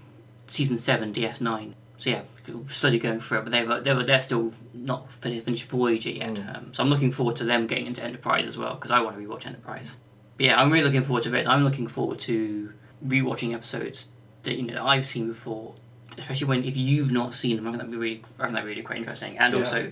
season 0.47 0.77
seven, 0.77 1.13
DS9. 1.13 1.73
So 1.97 2.09
yeah, 2.09 2.23
slowly 2.67 2.99
going 2.99 3.19
through 3.19 3.39
it, 3.39 3.43
but 3.43 3.51
they've 3.51 3.83
they're, 3.83 4.03
they're 4.03 4.21
still 4.21 4.53
not 4.73 5.11
fin- 5.11 5.41
finished 5.41 5.65
Voyager 5.69 6.09
yet. 6.09 6.39
Um, 6.39 6.73
so 6.73 6.83
I'm 6.83 6.89
looking 6.89 7.11
forward 7.11 7.35
to 7.37 7.43
them 7.43 7.67
getting 7.67 7.87
into 7.87 8.03
Enterprise 8.03 8.45
as 8.45 8.57
well 8.57 8.75
because 8.75 8.91
I 8.91 9.01
want 9.01 9.15
to 9.17 9.21
rewatch 9.23 9.45
Enterprise. 9.45 9.97
But 10.37 10.47
yeah, 10.47 10.61
I'm 10.61 10.71
really 10.71 10.85
looking 10.85 11.03
forward 11.03 11.23
to 11.23 11.33
it. 11.35 11.47
I'm 11.47 11.63
looking 11.63 11.87
forward 11.87 12.19
to 12.19 12.73
rewatching 13.05 13.53
episodes 13.53 14.09
that 14.43 14.57
you 14.57 14.63
know 14.63 14.73
that 14.73 14.83
I've 14.83 15.05
seen 15.05 15.27
before, 15.27 15.75
especially 16.17 16.47
when 16.47 16.63
if 16.63 16.75
you've 16.77 17.11
not 17.11 17.33
seen 17.33 17.55
them. 17.57 17.67
I 17.67 17.71
think 17.71 17.77
that'd 17.79 17.91
be 17.91 17.97
really, 17.97 18.21
I 18.39 18.43
think 18.43 18.53
that'd 18.53 18.63
be 18.65 18.69
really 18.71 18.81
quite 18.83 18.97
interesting. 18.97 19.37
And 19.37 19.53
Yeah. 19.53 19.59
also, 19.59 19.91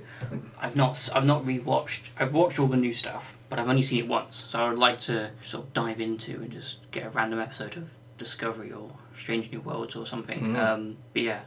I've 0.60 0.76
not 0.76 1.10
I've 1.16 1.26
not 1.26 1.44
rewatched. 1.46 2.10
I've 2.20 2.34
watched 2.34 2.60
all 2.60 2.68
the 2.68 2.78
new 2.78 2.94
stuff, 2.94 3.36
but 3.50 3.60
I've 3.60 3.70
only 3.70 3.82
seen 3.82 4.00
it 4.00 4.08
once. 4.08 4.36
So 4.48 4.60
I 4.64 4.70
would 4.70 4.80
like 4.80 5.00
to 5.02 5.32
sort 5.42 5.66
of 5.66 5.74
dive 5.74 6.00
into 6.02 6.34
and 6.42 6.52
just 6.52 6.90
get 6.92 7.06
a 7.06 7.10
random 7.10 7.40
episode 7.40 7.78
of 7.78 7.90
Discovery 8.18 8.72
or 8.72 8.92
Strange 9.18 9.52
New 9.52 9.62
Worlds 9.62 9.96
or 9.96 10.06
something. 10.06 10.40
Mhm. 10.54 10.58
Um, 10.60 10.98
but 11.14 11.22
yeah, 11.24 11.40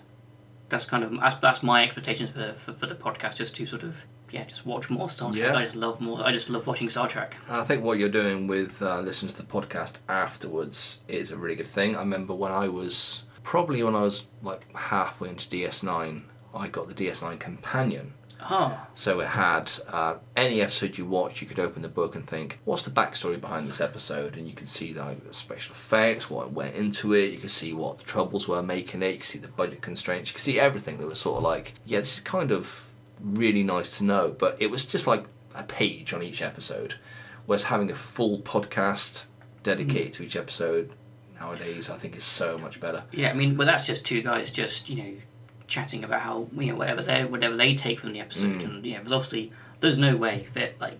that's 0.68 0.86
kind 0.86 1.04
of 1.04 1.12
that's, 1.20 1.36
that's 1.36 1.62
my 1.62 1.84
expectations 1.84 2.30
for, 2.30 2.54
for 2.58 2.72
for 2.72 2.86
the 2.86 2.94
podcast, 2.94 3.36
just 3.36 3.54
to 3.56 3.66
sort 3.66 3.82
of 3.82 4.04
yeah, 4.30 4.42
just 4.44 4.66
watch 4.66 4.90
more 4.90 5.08
Star 5.08 5.30
Trek. 5.30 5.52
Yeah. 5.52 5.54
I 5.56 5.62
just 5.64 5.76
love 5.76 6.00
more. 6.00 6.20
I 6.24 6.32
just 6.32 6.50
love 6.50 6.66
watching 6.66 6.88
Star 6.88 7.06
Trek. 7.06 7.36
And 7.46 7.56
I 7.58 7.62
think 7.62 7.84
what 7.84 7.98
you're 7.98 8.08
doing 8.08 8.48
with 8.48 8.82
uh, 8.82 9.00
listening 9.00 9.30
to 9.32 9.36
the 9.36 9.44
podcast 9.44 9.98
afterwards 10.08 11.02
is 11.06 11.30
a 11.30 11.36
really 11.36 11.54
good 11.54 11.68
thing. 11.68 11.94
I 11.94 12.00
remember 12.00 12.34
when 12.34 12.50
I 12.50 12.66
was 12.66 13.22
probably 13.44 13.82
when 13.84 13.94
I 13.94 14.02
was 14.02 14.26
like 14.42 14.74
halfway 14.74 15.28
into 15.28 15.48
DS9, 15.48 16.22
I 16.52 16.68
got 16.68 16.88
the 16.88 16.94
DS9 16.94 17.38
companion, 17.38 18.14
Oh, 18.50 18.78
So 18.94 19.20
it 19.20 19.28
had 19.28 19.70
uh, 19.88 20.16
any 20.36 20.60
episode 20.60 20.98
you 20.98 21.06
watch, 21.06 21.40
you 21.40 21.48
could 21.48 21.60
open 21.60 21.80
the 21.82 21.88
book 21.88 22.14
and 22.14 22.26
think, 22.28 22.58
what's 22.64 22.82
the 22.82 22.90
backstory 22.90 23.40
behind 23.40 23.68
this 23.68 23.80
episode? 23.80 24.36
And 24.36 24.46
you 24.46 24.52
could 24.52 24.68
see 24.68 24.92
like 24.92 25.26
the 25.26 25.32
special 25.32 25.72
effects, 25.72 26.28
what 26.28 26.52
went 26.52 26.74
into 26.74 27.14
it. 27.14 27.32
You 27.32 27.38
could 27.38 27.50
see 27.50 27.72
what 27.72 27.98
the 27.98 28.04
troubles 28.04 28.46
were 28.46 28.62
making 28.62 29.02
it. 29.02 29.12
You 29.12 29.16
could 29.18 29.24
see 29.26 29.38
the 29.38 29.48
budget 29.48 29.80
constraints. 29.80 30.30
You 30.30 30.34
could 30.34 30.42
see 30.42 30.60
everything. 30.60 30.98
That 30.98 31.06
was 31.06 31.20
sort 31.20 31.38
of 31.38 31.42
like, 31.42 31.74
yeah, 31.86 32.00
this 32.00 32.14
is 32.16 32.20
kind 32.20 32.50
of 32.50 32.86
really 33.18 33.62
nice 33.62 33.98
to 33.98 34.04
know. 34.04 34.34
But 34.38 34.60
it 34.60 34.70
was 34.70 34.84
just 34.84 35.06
like 35.06 35.24
a 35.54 35.62
page 35.62 36.12
on 36.12 36.22
each 36.22 36.42
episode. 36.42 36.96
Whereas 37.46 37.64
having 37.64 37.90
a 37.90 37.94
full 37.94 38.40
podcast 38.40 39.24
dedicated 39.62 40.12
to 40.14 40.24
each 40.24 40.36
episode 40.36 40.90
nowadays, 41.44 41.90
I 41.90 41.96
think 41.96 42.16
is 42.16 42.24
so 42.24 42.58
much 42.58 42.80
better. 42.80 43.04
yeah. 43.12 43.30
I 43.30 43.34
mean, 43.34 43.56
well, 43.56 43.66
that's 43.66 43.86
just 43.86 44.04
two 44.04 44.22
guys 44.22 44.50
just 44.50 44.88
you 44.88 44.96
know 45.02 45.12
chatting 45.66 46.04
about 46.04 46.20
how 46.20 46.48
you 46.56 46.66
know 46.72 46.76
whatever 46.76 47.02
they 47.02 47.24
whatever 47.24 47.56
they 47.56 47.74
take 47.74 48.00
from 48.00 48.12
the 48.12 48.20
episode, 48.20 48.60
Mm. 48.60 48.64
and 48.64 48.86
yeah, 48.86 48.98
there's 48.98 49.12
obviously 49.12 49.52
there's 49.80 49.98
no 49.98 50.16
way 50.16 50.46
that 50.54 50.80
like 50.80 50.98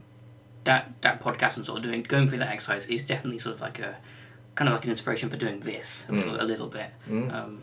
that 0.65 0.93
that 1.03 1.21
podcast 1.23 1.57
and 1.57 1.67
sort 1.67 1.79
of 1.79 1.85
doing 1.85 2.03
going 2.03 2.29
through 2.29 2.39
that 2.39 2.53
exercise 2.53 2.87
is 2.87 3.03
definitely 3.03 3.39
sort 3.39 3.55
of 3.57 3.61
like 3.61 3.79
a 3.79 3.97
kind 4.55 4.69
of 4.69 4.75
like 4.75 4.85
an 4.85 4.91
inspiration 4.91 5.29
for 5.29 5.37
doing 5.37 5.61
this 5.61 6.07
a, 6.09 6.13
Mm. 6.13 6.17
little, 6.17 6.41
a 6.41 6.47
little 6.53 6.69
bit. 6.69 6.91
Um, 7.11 7.63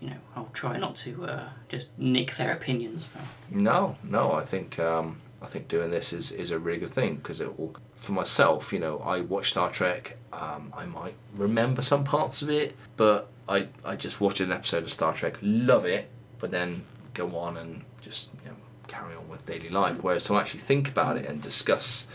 you 0.00 0.10
know, 0.10 0.16
I'll 0.36 0.50
try 0.52 0.78
not 0.78 0.94
to 0.96 1.24
uh, 1.26 1.48
just 1.68 1.88
nick 1.98 2.36
their 2.36 2.52
opinions. 2.52 3.08
No, 3.50 3.96
no, 4.04 4.32
I 4.32 4.42
think 4.42 4.78
um, 4.78 5.16
I 5.42 5.46
think 5.46 5.66
doing 5.68 5.90
this 5.90 6.12
is, 6.12 6.30
is 6.30 6.50
a 6.52 6.58
really 6.58 6.78
good 6.78 6.90
thing 6.90 7.16
because 7.16 7.40
it 7.40 7.58
will. 7.58 7.74
For 7.98 8.12
myself, 8.12 8.72
you 8.72 8.78
know, 8.78 8.98
I 9.00 9.20
watch 9.20 9.50
Star 9.50 9.70
Trek. 9.70 10.16
Um, 10.32 10.72
I 10.76 10.86
might 10.86 11.14
remember 11.34 11.82
some 11.82 12.04
parts 12.04 12.42
of 12.42 12.50
it, 12.50 12.76
but 12.96 13.28
I 13.48 13.68
I 13.84 13.96
just 13.96 14.20
watched 14.20 14.40
an 14.40 14.52
episode 14.52 14.82
of 14.84 14.92
Star 14.92 15.12
Trek, 15.12 15.36
love 15.42 15.84
it, 15.84 16.08
but 16.38 16.50
then 16.50 16.84
go 17.14 17.36
on 17.36 17.56
and 17.56 17.84
just 18.00 18.30
you 18.44 18.50
know 18.50 18.56
carry 18.86 19.14
on 19.14 19.28
with 19.28 19.44
daily 19.46 19.68
life. 19.68 20.02
Whereas 20.02 20.24
to 20.26 20.36
actually 20.38 20.60
think 20.60 20.88
about 20.88 21.16
it 21.16 21.26
and 21.26 21.42
discuss 21.42 22.06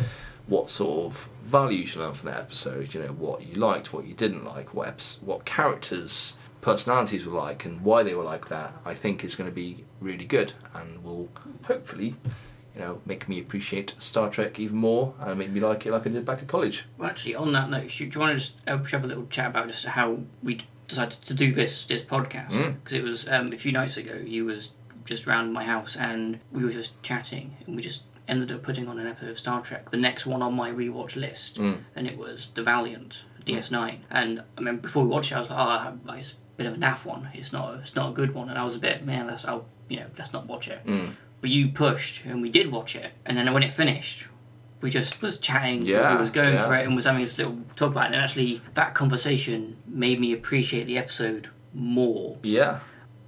what 0.48 0.70
sort 0.70 1.06
of 1.06 1.30
values 1.44 1.96
you 1.96 2.02
learned 2.02 2.18
from 2.18 2.30
that 2.32 2.42
episode, 2.42 2.94
you 2.94 3.02
know, 3.02 3.08
what 3.08 3.44
you 3.44 3.56
liked, 3.56 3.94
what 3.94 4.06
you 4.06 4.14
didn't 4.14 4.44
like, 4.44 4.74
what 4.74 4.88
eps- 4.88 5.22
what 5.24 5.46
characters 5.46 6.36
personalities 6.62 7.28
were 7.28 7.38
like 7.38 7.66
and 7.66 7.82
why 7.82 8.04
they 8.04 8.16
were 8.16 8.24
like 8.24 8.48
that, 8.48 8.74
I 8.86 8.94
think 8.94 9.24
is 9.24 9.36
going 9.36 9.50
to 9.50 9.56
be 9.56 9.84
really 10.00 10.26
good 10.26 10.54
and 10.74 11.04
will 11.04 11.30
hopefully, 11.66 12.16
you 12.76 12.82
know, 12.82 13.02
make 13.06 13.30
me 13.30 13.40
appreciate 13.40 13.94
Star 14.00 14.30
Trek 14.30 14.60
even 14.60 14.78
more 14.78 15.14
and 15.20 15.38
make 15.38 15.52
me 15.52 15.60
like 15.60 15.86
it 15.86 15.92
like 15.92 16.06
I 16.08 16.10
did 16.10 16.26
back 16.26 16.42
at 16.42 16.48
college. 16.48 16.86
well, 16.98 17.10
actually, 17.10 17.36
on 17.36 17.52
that 17.54 17.70
note, 17.70 17.92
should, 17.92 18.10
do 18.12 18.16
you 18.20 18.20
want 18.22 18.34
to 18.34 18.40
just 18.40 18.56
uh, 18.68 18.78
have 18.84 19.04
a 19.04 19.08
little 19.08 19.28
chat 19.28 19.48
about 19.52 19.68
just 19.68 19.86
how 19.86 20.20
we 20.42 20.60
decided 20.88 21.12
to 21.26 21.34
do 21.34 21.52
this 21.54 21.86
this 21.86 22.02
podcast? 22.02 22.50
Mm. 22.52 22.76
Because 22.84 22.94
it 22.98 23.04
was 23.04 23.28
um, 23.28 23.54
a 23.54 23.58
few 23.58 23.72
nights 23.72 23.98
ago. 23.98 24.16
You 24.26 24.46
was 24.46 24.72
just 25.06 25.28
round 25.28 25.54
my 25.54 25.66
house 25.66 25.96
and 25.98 26.40
we 26.52 26.64
were 26.64 26.72
just 26.72 27.02
chatting 27.04 27.58
and 27.68 27.76
we 27.76 27.82
just 27.82 28.04
ended 28.28 28.52
up 28.54 28.64
putting 28.64 28.88
on 28.88 28.98
an 28.98 29.06
episode 29.06 29.30
of 29.32 29.38
Star 29.38 29.62
Trek, 29.62 29.90
the 29.92 29.98
next 29.98 30.26
one 30.26 30.42
on 30.42 30.54
my 30.54 30.72
rewatch 30.72 31.16
list, 31.18 31.60
Mm. 31.60 31.80
and 31.96 32.08
it 32.08 32.18
was 32.18 32.50
The 32.56 32.64
Valiant 32.64 33.26
DS9. 33.46 33.98
And 34.10 34.42
I 34.58 34.62
mean, 34.62 34.78
before 34.78 35.04
we 35.04 35.10
watched 35.10 35.32
it, 35.32 35.36
I 35.36 35.40
was 35.40 35.50
like, 35.50 35.60
oh, 36.08 36.14
it's 36.18 36.32
a 36.32 36.36
bit 36.56 36.66
of 36.68 36.74
a 36.76 36.78
naff 36.78 37.04
one. 37.06 37.28
It's 37.34 37.52
not, 37.52 37.76
it's 37.82 37.96
not 37.96 38.12
a 38.12 38.14
good 38.14 38.34
one. 38.34 38.48
And 38.50 38.58
I 38.58 38.64
was 38.64 38.76
a 38.76 38.80
bit, 38.80 39.06
man, 39.06 39.28
let's, 39.28 39.44
I'll, 39.46 39.66
you 39.90 39.98
know, 40.00 40.06
let's 40.18 40.32
not 40.32 40.48
watch 40.48 40.70
it. 40.70 40.80
Mm. 40.86 41.12
But 41.44 41.50
you 41.50 41.68
pushed, 41.68 42.24
and 42.24 42.42
we 42.42 42.50
did 42.50 42.72
watch 42.72 42.96
it. 42.96 43.12
And 43.26 43.38
then 43.38 43.54
when 43.54 43.64
it 43.64 43.74
finished, 43.74 44.30
we 44.80 44.90
just 44.90 45.22
was 45.22 45.38
chatting. 45.38 45.82
Yeah, 45.82 46.16
we 46.16 46.22
was 46.22 46.30
going 46.30 46.54
yeah. 46.54 46.66
for 46.66 46.74
it 46.74 46.88
and 46.88 46.96
was 46.96 47.04
having 47.04 47.20
this 47.20 47.38
little 47.38 47.58
talk 47.76 47.92
about 47.92 48.06
it. 48.06 48.14
And 48.14 48.22
actually, 48.24 48.62
that 48.76 48.94
conversation 48.94 49.76
made 49.86 50.22
me 50.22 50.32
appreciate 50.32 50.86
the 50.86 50.98
episode 50.98 51.50
more. 51.74 52.38
Yeah, 52.44 52.80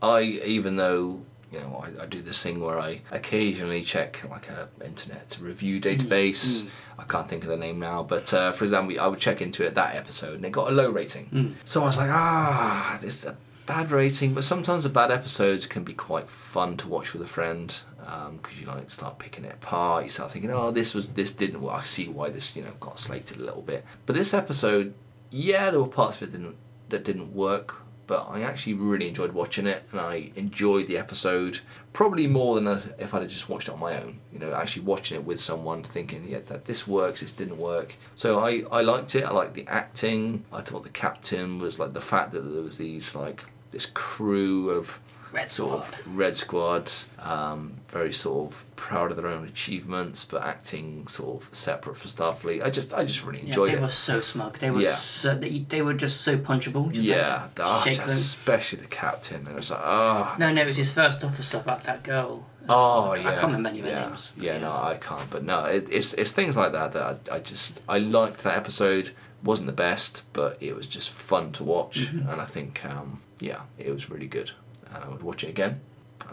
I 0.01 0.21
even 0.21 0.77
though 0.77 1.23
you 1.51 1.59
know 1.59 1.83
I, 1.83 2.03
I 2.03 2.05
do 2.05 2.21
this 2.21 2.41
thing 2.41 2.61
where 2.61 2.79
I 2.79 3.01
occasionally 3.11 3.83
check 3.83 4.25
like 4.29 4.47
a 4.49 4.69
internet 4.83 5.37
review 5.41 5.81
database. 5.81 6.63
mm. 6.63 6.69
I 6.97 7.03
can't 7.03 7.27
think 7.27 7.43
of 7.43 7.49
the 7.49 7.57
name 7.57 7.79
now, 7.79 8.01
but 8.01 8.33
uh, 8.33 8.53
for 8.53 8.63
example, 8.63 8.97
I 8.97 9.07
would 9.07 9.19
check 9.19 9.41
into 9.41 9.65
it 9.65 9.75
that 9.75 9.95
episode 9.95 10.35
and 10.35 10.45
it 10.45 10.53
got 10.53 10.69
a 10.69 10.71
low 10.71 10.89
rating. 10.89 11.29
Mm. 11.33 11.53
So 11.65 11.83
I 11.83 11.85
was 11.87 11.97
like, 11.97 12.09
ah, 12.09 12.97
it's 13.01 13.25
a 13.25 13.35
bad 13.65 13.91
rating, 13.91 14.33
but 14.33 14.43
sometimes 14.43 14.83
the 14.83 14.89
bad 14.89 15.11
episodes 15.11 15.67
can 15.67 15.83
be 15.83 15.93
quite 15.93 16.29
fun 16.29 16.77
to 16.77 16.87
watch 16.87 17.13
with 17.13 17.21
a 17.21 17.27
friend 17.27 17.79
Um, 18.07 18.37
because 18.37 18.61
you 18.61 18.67
like 18.67 18.91
start 18.91 19.17
picking 19.17 19.45
it 19.45 19.53
apart. 19.53 20.03
You 20.03 20.09
start 20.11 20.31
thinking, 20.31 20.51
oh, 20.51 20.71
this 20.71 20.93
was 20.93 21.07
this 21.07 21.31
didn't 21.33 21.61
work. 21.61 21.75
I 21.75 21.83
see 21.83 22.07
why 22.07 22.29
this 22.29 22.55
you 22.55 22.61
know 22.61 22.73
got 22.79 22.99
slated 22.99 23.39
a 23.39 23.43
little 23.43 23.63
bit. 23.63 23.83
But 24.05 24.15
this 24.15 24.33
episode, 24.33 24.93
yeah, 25.31 25.71
there 25.71 25.79
were 25.79 25.87
parts 25.87 26.21
of 26.21 26.29
it 26.29 26.31
didn't 26.33 26.55
that 26.89 27.03
didn't 27.03 27.33
work. 27.33 27.81
But 28.07 28.27
I 28.29 28.41
actually 28.41 28.75
really 28.75 29.07
enjoyed 29.07 29.31
watching 29.31 29.65
it, 29.65 29.83
and 29.91 29.99
I 29.99 30.29
enjoyed 30.35 30.85
the 30.85 30.97
episode 30.97 31.61
probably 31.91 32.27
more 32.27 32.53
than 32.59 32.67
if 32.99 33.15
I'd 33.15 33.23
have 33.23 33.31
just 33.31 33.49
watched 33.49 33.67
it 33.67 33.71
on 33.71 33.79
my 33.79 33.99
own. 33.99 34.19
You 34.31 34.37
know, 34.37 34.53
actually 34.53 34.83
watching 34.83 35.17
it 35.17 35.25
with 35.25 35.39
someone, 35.39 35.81
thinking, 35.81 36.23
yeah, 36.27 36.37
that 36.39 36.65
this 36.65 36.87
works, 36.87 37.21
this 37.21 37.33
didn't 37.33 37.57
work. 37.57 37.95
So 38.13 38.39
I, 38.39 38.63
I 38.71 38.81
liked 38.81 39.15
it. 39.15 39.23
I 39.23 39.31
liked 39.31 39.55
the 39.55 39.65
acting. 39.67 40.45
I 40.53 40.61
thought 40.61 40.83
the 40.83 40.89
captain 40.89 41.57
was 41.57 41.79
like 41.79 41.93
the 41.93 42.01
fact 42.01 42.31
that 42.33 42.41
there 42.41 42.61
was 42.61 42.77
these 42.77 43.15
like 43.15 43.43
this 43.71 43.87
crew 43.87 44.69
of 44.69 44.99
Red 45.35 45.51
sort 45.51 45.83
Squad. 45.83 45.99
of 46.05 46.17
red 46.17 46.35
squad, 46.37 46.91
um, 47.19 47.73
very 47.89 48.13
sort 48.13 48.51
of 48.51 48.65
proud 48.75 49.11
of 49.11 49.17
their 49.17 49.27
own 49.27 49.45
achievements, 49.47 50.23
but 50.25 50.41
acting 50.43 51.07
sort 51.07 51.41
of 51.43 51.49
separate 51.55 51.97
for 51.97 52.07
Starfleet. 52.07 52.63
I 52.63 52.69
just 52.69 52.93
I 52.93 53.03
just 53.05 53.23
really 53.25 53.39
Yeah, 53.41 53.47
enjoyed 53.47 53.67
they 53.69 53.73
it. 53.73 53.75
They 53.77 53.81
were 53.81 53.89
so 53.89 54.21
smug. 54.21 54.59
They 54.59 54.71
were 54.71 54.81
Yeah. 54.81 54.91
so 54.93 55.35
they, 55.35 55.59
they 55.59 55.81
were 55.81 55.93
just 55.93 56.21
so 56.21 56.37
punchable. 56.37 56.91
Just 56.91 57.05
yeah, 57.07 57.43
like, 57.57 57.59
oh, 57.59 57.83
them. 57.85 58.07
especially 58.09 58.79
the 58.79 58.87
captain. 58.87 59.45
It 59.47 59.55
was 59.55 59.71
like, 59.71 59.81
oh, 59.83 60.35
No, 60.39 60.51
no, 60.53 60.61
it 60.61 60.65
was 60.67 60.77
his 60.77 60.91
first 60.93 61.23
officer 61.23 61.57
about 61.57 61.83
that 61.83 62.03
girl. 62.03 62.45
Oh 62.67 63.11
I 63.11 63.17
yeah, 63.17 63.23
can't 63.35 63.53
remember 63.53 63.69
any 63.69 63.79
yeah. 63.81 64.05
names. 64.07 64.33
Yeah, 64.37 64.57
no, 64.57 64.71
I 64.71 64.97
can't. 64.99 65.29
But 65.29 65.43
no, 65.43 65.65
it, 65.65 65.87
it's 65.91 66.13
it's 66.15 66.31
things 66.31 66.57
like 66.57 66.71
that 66.71 66.93
that 66.93 67.19
I, 67.31 67.35
I 67.35 67.39
just 67.39 67.83
I 67.87 67.97
liked 67.99 68.43
that 68.43 68.55
episode. 68.57 69.11
wasn't 69.43 69.67
the 69.67 69.73
best, 69.89 70.23
but 70.33 70.57
it 70.61 70.75
was 70.75 70.87
just 70.87 71.09
fun 71.11 71.51
to 71.51 71.63
watch, 71.63 71.97
Mm-hmm. 72.07 72.27
and 72.29 72.41
I 72.41 72.45
think 72.45 72.83
um, 72.85 73.19
yeah, 73.39 73.61
it 73.77 73.91
was 73.93 74.09
really 74.09 74.25
good. 74.27 74.49
And 74.95 75.03
I 75.03 75.09
would 75.09 75.21
watch 75.23 75.43
it 75.43 75.49
again, 75.49 75.81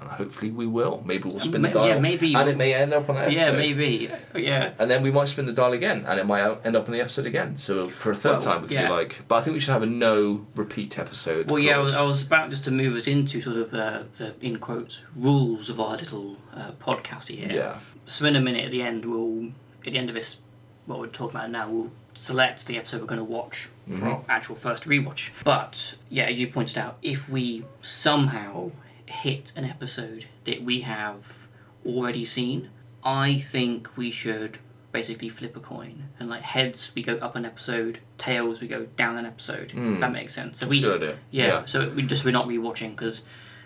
and 0.00 0.08
hopefully 0.08 0.52
we 0.52 0.66
will. 0.66 1.02
Maybe 1.04 1.28
we'll 1.28 1.40
spin 1.40 1.62
the 1.62 1.68
dial, 1.68 1.88
yeah, 1.88 1.98
maybe 1.98 2.34
and 2.34 2.48
it 2.48 2.56
may 2.56 2.72
end 2.74 2.94
up 2.94 3.08
on 3.08 3.16
that 3.16 3.28
episode. 3.28 3.40
Yeah, 3.40 3.52
maybe. 3.56 4.10
Yeah. 4.36 4.72
And 4.78 4.88
then 4.90 5.02
we 5.02 5.10
might 5.10 5.26
spin 5.28 5.46
the 5.46 5.52
dial 5.52 5.72
again, 5.72 6.04
and 6.06 6.20
it 6.20 6.26
might 6.26 6.42
end 6.64 6.76
up 6.76 6.86
in 6.86 6.92
the 6.92 7.00
episode 7.00 7.26
again. 7.26 7.56
So 7.56 7.84
for 7.84 8.12
a 8.12 8.16
third 8.16 8.32
Well, 8.34 8.40
time, 8.42 8.62
we 8.62 8.68
could 8.68 8.74
yeah. 8.74 8.86
be 8.86 8.92
like, 8.92 9.22
but 9.26 9.36
I 9.36 9.40
think 9.40 9.54
we 9.54 9.60
should 9.60 9.72
have 9.72 9.82
a 9.82 9.86
no 9.86 10.46
repeat 10.54 10.98
episode. 10.98 11.50
Well, 11.50 11.58
yeah, 11.58 11.76
I 11.76 11.80
was. 11.80 11.94
I 11.94 12.02
was 12.02 12.22
about 12.22 12.50
just 12.50 12.64
to 12.64 12.70
move 12.70 12.94
us 12.94 13.06
into 13.08 13.40
sort 13.40 13.56
of 13.56 13.74
uh, 13.74 14.04
the 14.18 14.34
in 14.40 14.58
quotes 14.58 15.02
rules 15.16 15.68
of 15.68 15.80
our 15.80 15.96
little 15.96 16.36
uh, 16.54 16.70
podcast 16.80 17.26
here. 17.26 17.50
Yeah. 17.50 17.78
So 18.06 18.24
in 18.26 18.36
a 18.36 18.40
minute 18.40 18.64
at 18.64 18.70
the 18.70 18.82
end, 18.82 19.04
we'll 19.04 19.50
at 19.84 19.92
the 19.92 19.98
end 19.98 20.08
of 20.08 20.14
this, 20.14 20.38
what 20.86 21.00
we're 21.00 21.08
talking 21.08 21.36
about 21.36 21.50
now, 21.50 21.68
we'll 21.68 21.90
select 22.14 22.66
the 22.66 22.76
episode 22.76 23.00
we're 23.00 23.06
going 23.06 23.18
to 23.18 23.24
watch 23.24 23.68
for 23.88 24.04
our 24.06 24.24
actual 24.28 24.56
first 24.56 24.84
rewatch. 24.84 25.30
But 25.44 25.96
yeah, 26.08 26.24
as 26.24 26.40
you 26.40 26.46
pointed 26.48 26.78
out, 26.78 26.98
if 27.02 27.28
we 27.28 27.64
somehow 27.80 28.70
hit 29.06 29.52
an 29.56 29.64
episode 29.64 30.26
that 30.44 30.62
we 30.62 30.80
have 30.82 31.46
already 31.84 32.24
seen, 32.24 32.70
I 33.04 33.38
think 33.38 33.96
we 33.96 34.10
should 34.10 34.58
basically 34.92 35.28
flip 35.30 35.56
a 35.56 35.60
coin 35.60 36.04
and 36.20 36.28
like 36.28 36.42
heads 36.42 36.92
we 36.94 37.02
go 37.02 37.16
up 37.16 37.34
an 37.34 37.44
episode, 37.46 37.98
tails 38.18 38.60
we 38.60 38.68
go 38.68 38.86
down 38.96 39.16
an 39.16 39.26
episode. 39.26 39.70
If 39.70 39.74
mm. 39.74 39.98
that 40.00 40.12
makes 40.12 40.34
sense. 40.34 40.58
So. 40.58 40.66
That's 40.66 40.70
we 40.70 40.80
good 40.82 41.02
idea. 41.02 41.18
yeah, 41.30 41.46
Yeah. 41.46 41.64
so 41.64 41.88
we 41.90 42.02
just 42.02 42.24
we're 42.24 42.30
not 42.30 42.46
rewatching 42.46 42.90
because, 42.90 43.22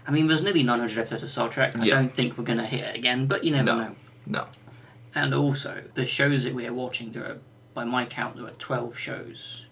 I 0.07 0.13
mean, 0.13 0.27
there's 0.27 0.43
nearly 0.43 0.63
900 0.63 0.99
episodes 0.99 1.25
of 1.25 1.31
Star 1.31 1.49
Trek. 1.49 1.79
I 1.79 1.85
Yeah. 1.85 1.95
don't 1.97 2.13
think 2.13 2.39
we're 2.39 2.45
gonna 2.45 2.67
hit 2.67 2.81
it 2.81 2.97
again, 2.97 3.27
but 3.27 3.45
you 3.45 3.51
never 3.51 3.65
No. 3.65 3.79
know. 3.79 3.97
no. 4.27 4.47
And 5.15 5.35
also, 5.35 5.83
the 5.95 6.07
shows 6.07 6.45
that 6.45 6.55
we 6.55 6.67
are 6.67 6.73
watching, 6.73 7.13
there 7.13 7.25
are, 7.25 7.39
by 7.75 7.85
my 7.85 8.05
count, 8.05 8.37
there 8.37 8.47
are 8.47 8.51
12 8.51 8.97
shows. 8.99 9.66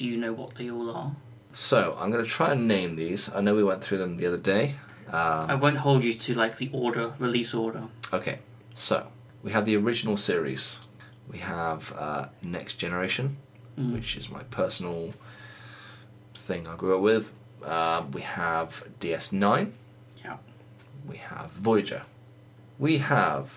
Do 0.00 0.06
you 0.06 0.16
know 0.16 0.32
what 0.32 0.54
they 0.54 0.70
all 0.70 0.88
are? 0.96 1.12
So 1.52 1.94
I'm 2.00 2.10
going 2.10 2.24
to 2.24 2.30
try 2.30 2.52
and 2.52 2.66
name 2.66 2.96
these. 2.96 3.28
I 3.34 3.42
know 3.42 3.54
we 3.54 3.62
went 3.62 3.84
through 3.84 3.98
them 3.98 4.16
the 4.16 4.24
other 4.24 4.38
day. 4.38 4.76
Um, 5.08 5.50
I 5.50 5.54
won't 5.56 5.76
hold 5.76 6.04
you 6.04 6.14
to 6.14 6.32
like 6.32 6.56
the 6.56 6.70
order, 6.72 7.12
release 7.18 7.52
order. 7.52 7.82
Okay, 8.10 8.38
so 8.72 9.08
we 9.42 9.52
have 9.52 9.66
the 9.66 9.76
original 9.76 10.16
series. 10.16 10.78
We 11.28 11.36
have 11.40 11.92
uh, 11.98 12.28
Next 12.40 12.76
Generation, 12.76 13.36
Mm. 13.78 13.92
which 13.92 14.16
is 14.16 14.30
my 14.30 14.42
personal 14.44 15.12
thing 16.32 16.66
I 16.66 16.76
grew 16.76 16.96
up 16.96 17.02
with. 17.02 17.32
Uh, 17.62 18.02
we 18.10 18.22
have 18.22 18.82
DS9. 19.00 19.70
Yeah. 20.24 20.38
We 21.06 21.18
have 21.18 21.50
Voyager. 21.50 22.04
We 22.78 22.98
have 22.98 23.52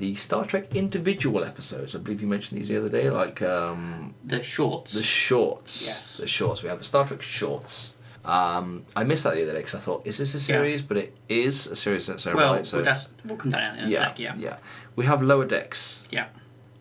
the 0.00 0.14
Star 0.14 0.44
Trek 0.46 0.74
individual 0.74 1.44
episodes. 1.44 1.94
I 1.94 1.98
believe 1.98 2.22
you 2.22 2.26
mentioned 2.26 2.58
these 2.58 2.68
the 2.68 2.78
other 2.78 2.88
day, 2.88 3.10
like 3.10 3.42
um, 3.42 4.14
The 4.24 4.42
shorts. 4.42 4.94
the 4.94 5.02
shorts. 5.02 5.86
Yes. 5.86 6.16
The 6.16 6.26
shorts. 6.26 6.62
We 6.62 6.70
have 6.70 6.78
the 6.78 6.84
Star 6.84 7.06
Trek 7.06 7.20
shorts. 7.20 7.94
Um, 8.24 8.84
I 8.96 9.04
missed 9.04 9.24
that 9.24 9.34
the 9.34 9.42
other 9.42 9.52
day 9.52 9.58
because 9.58 9.74
I 9.74 9.78
thought, 9.78 10.06
is 10.06 10.16
this 10.16 10.34
a 10.34 10.40
series? 10.40 10.80
But 10.82 10.96
it 10.96 11.16
is 11.28 11.66
a 11.66 11.76
series 11.76 12.08
in 12.08 12.14
its 12.14 12.26
own 12.26 12.34
well, 12.36 12.54
right. 12.54 12.66
So 12.66 12.80
that's 12.82 13.10
we'll 13.26 13.36
come 13.36 13.50
down 13.50 13.78
in 13.78 13.84
a 13.84 13.88
yeah, 13.88 13.98
sec. 13.98 14.18
Yeah. 14.18 14.34
yeah. 14.36 14.56
We 14.96 15.04
have 15.04 15.22
Lower 15.22 15.44
Decks. 15.44 16.02
Yeah. 16.10 16.28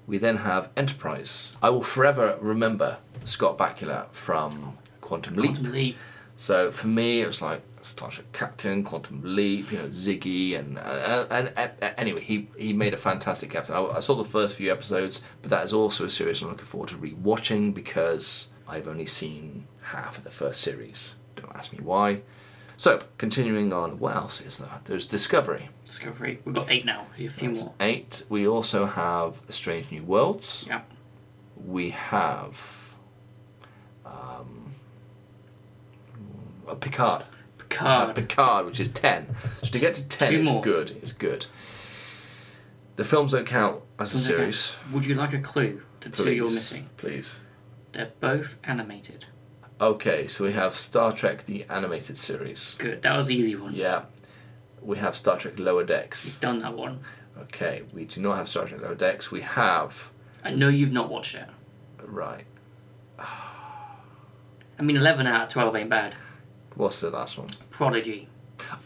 We 0.08 0.18
then 0.18 0.38
have 0.38 0.70
Enterprise. 0.78 1.52
I 1.62 1.70
will 1.70 1.84
forever 1.84 2.38
remember 2.42 2.98
Scott 3.26 3.58
Bakula 3.58 4.10
from 4.12 4.78
Quantum 5.02 5.36
Leap. 5.36 5.56
Quantum 5.56 5.74
Leap. 5.74 5.98
So 6.38 6.72
for 6.72 6.88
me, 6.88 7.22
it 7.22 7.28
was 7.28 7.42
like, 7.42 7.62
Star 7.82 8.10
Trek 8.10 8.32
Captain, 8.32 8.84
Quantum 8.84 9.22
Leap, 9.24 9.72
you 9.72 9.78
know 9.78 9.86
Ziggy, 9.86 10.58
and 10.58 10.78
uh, 10.78 11.26
and, 11.30 11.52
and, 11.56 11.72
uh, 11.82 11.90
anyway, 11.98 12.22
he 12.22 12.48
he 12.58 12.74
made 12.74 12.94
a 12.94 12.98
fantastic 12.98 13.52
captain. 13.52 13.76
I, 13.76 13.84
I 13.84 14.00
saw 14.00 14.16
the 14.16 14.26
first 14.26 14.56
few 14.56 14.72
episodes, 14.72 15.24
but 15.42 15.50
that 15.52 15.64
is 15.64 15.74
also 15.74 16.06
a 16.06 16.10
series 16.10 16.42
I'm 16.42 16.50
looking 16.50 16.66
forward 16.66 16.90
to 16.90 16.98
rewatching 16.98 17.74
because 17.74 18.50
I've 18.68 18.88
only 18.88 19.06
seen 19.06 19.68
half 19.82 20.18
of 20.18 20.24
the 20.24 20.30
first 20.30 20.62
series. 20.62 21.16
Don't 21.36 21.56
ask 21.56 21.72
me 21.72 21.80
why. 21.82 22.22
So 22.78 23.02
continuing 23.18 23.74
on, 23.74 24.00
what 24.00 24.16
else 24.16 24.40
is 24.40 24.58
there? 24.58 24.80
There's 24.86 25.06
Discovery. 25.06 25.68
Discovery. 25.86 26.40
We've 26.46 26.56
got 26.56 26.72
eight 26.72 26.86
now. 26.86 27.08
A 27.18 27.28
few 27.28 27.50
That's 27.50 27.64
more. 27.64 27.74
Eight. 27.82 28.24
We 28.30 28.48
also 28.48 28.86
have 28.86 29.42
Strange 29.50 29.92
New 29.92 30.04
Worlds. 30.04 30.66
Yeah. 30.68 30.82
We 31.66 31.90
have 31.90 32.94
um, 34.06 34.72
uh, 36.68 36.76
Picard. 36.76 37.26
Uh, 37.72 38.08
Picard. 38.08 38.16
Picard, 38.16 38.66
which 38.66 38.80
is 38.80 38.90
ten. 38.90 39.28
So 39.64 39.70
to 39.72 39.80
get 39.80 39.94
to 39.96 40.04
ten 40.08 40.32
Two 40.32 40.40
is 40.42 40.48
more. 40.50 40.62
good. 40.62 40.92
It's 41.02 41.12
good. 41.14 41.46
The 42.96 43.04
films 43.04 43.32
don't 43.32 43.46
count 43.46 43.82
as 43.98 44.14
a 44.14 44.20
series. 44.20 44.76
Would 44.92 45.06
you 45.06 45.16
like 45.16 45.34
a 45.34 45.40
clue 45.40 45.82
to 46.02 46.10
the 46.10 46.18
two 46.18 46.32
you're 46.34 46.46
missing? 46.46 46.90
please. 46.98 47.40
They're 47.94 48.12
both 48.20 48.58
animated. 48.64 49.26
Okay, 49.82 50.28
so 50.28 50.44
we 50.44 50.52
have 50.52 50.74
Star 50.74 51.14
Trek 51.14 51.46
the 51.46 51.64
animated 51.70 52.18
series. 52.18 52.76
Good. 52.78 53.02
That 53.04 53.16
was 53.16 53.28
the 53.28 53.36
easy 53.36 53.56
one. 53.56 53.74
Yeah. 53.74 54.04
We 54.82 54.98
have 54.98 55.16
Star 55.16 55.38
Trek 55.38 55.58
Lower 55.60 55.84
Decks. 55.86 56.36
Done 56.40 56.60
that 56.60 56.74
one. 56.76 57.00
Okay, 57.44 57.84
we 57.94 58.04
do 58.06 58.20
not 58.22 58.36
have 58.36 58.50
Star 58.50 58.66
Trek 58.66 58.82
Lower 58.82 58.96
Decks. 58.96 59.32
We 59.32 59.42
have 59.42 60.12
I 60.44 60.52
know 60.52 60.68
you've 60.68 60.92
not 60.92 61.10
watched 61.10 61.36
it. 61.36 61.48
right. 62.06 62.44
I 63.18 64.82
mean, 64.82 64.96
11 64.96 65.28
out 65.28 65.46
of 65.48 65.50
12 65.52 65.76
ain't 65.76 65.90
bad. 65.90 66.16
What's 66.80 67.02
the 67.02 67.10
last 67.10 67.38
one? 67.38 67.50
Prodigy. 67.72 68.30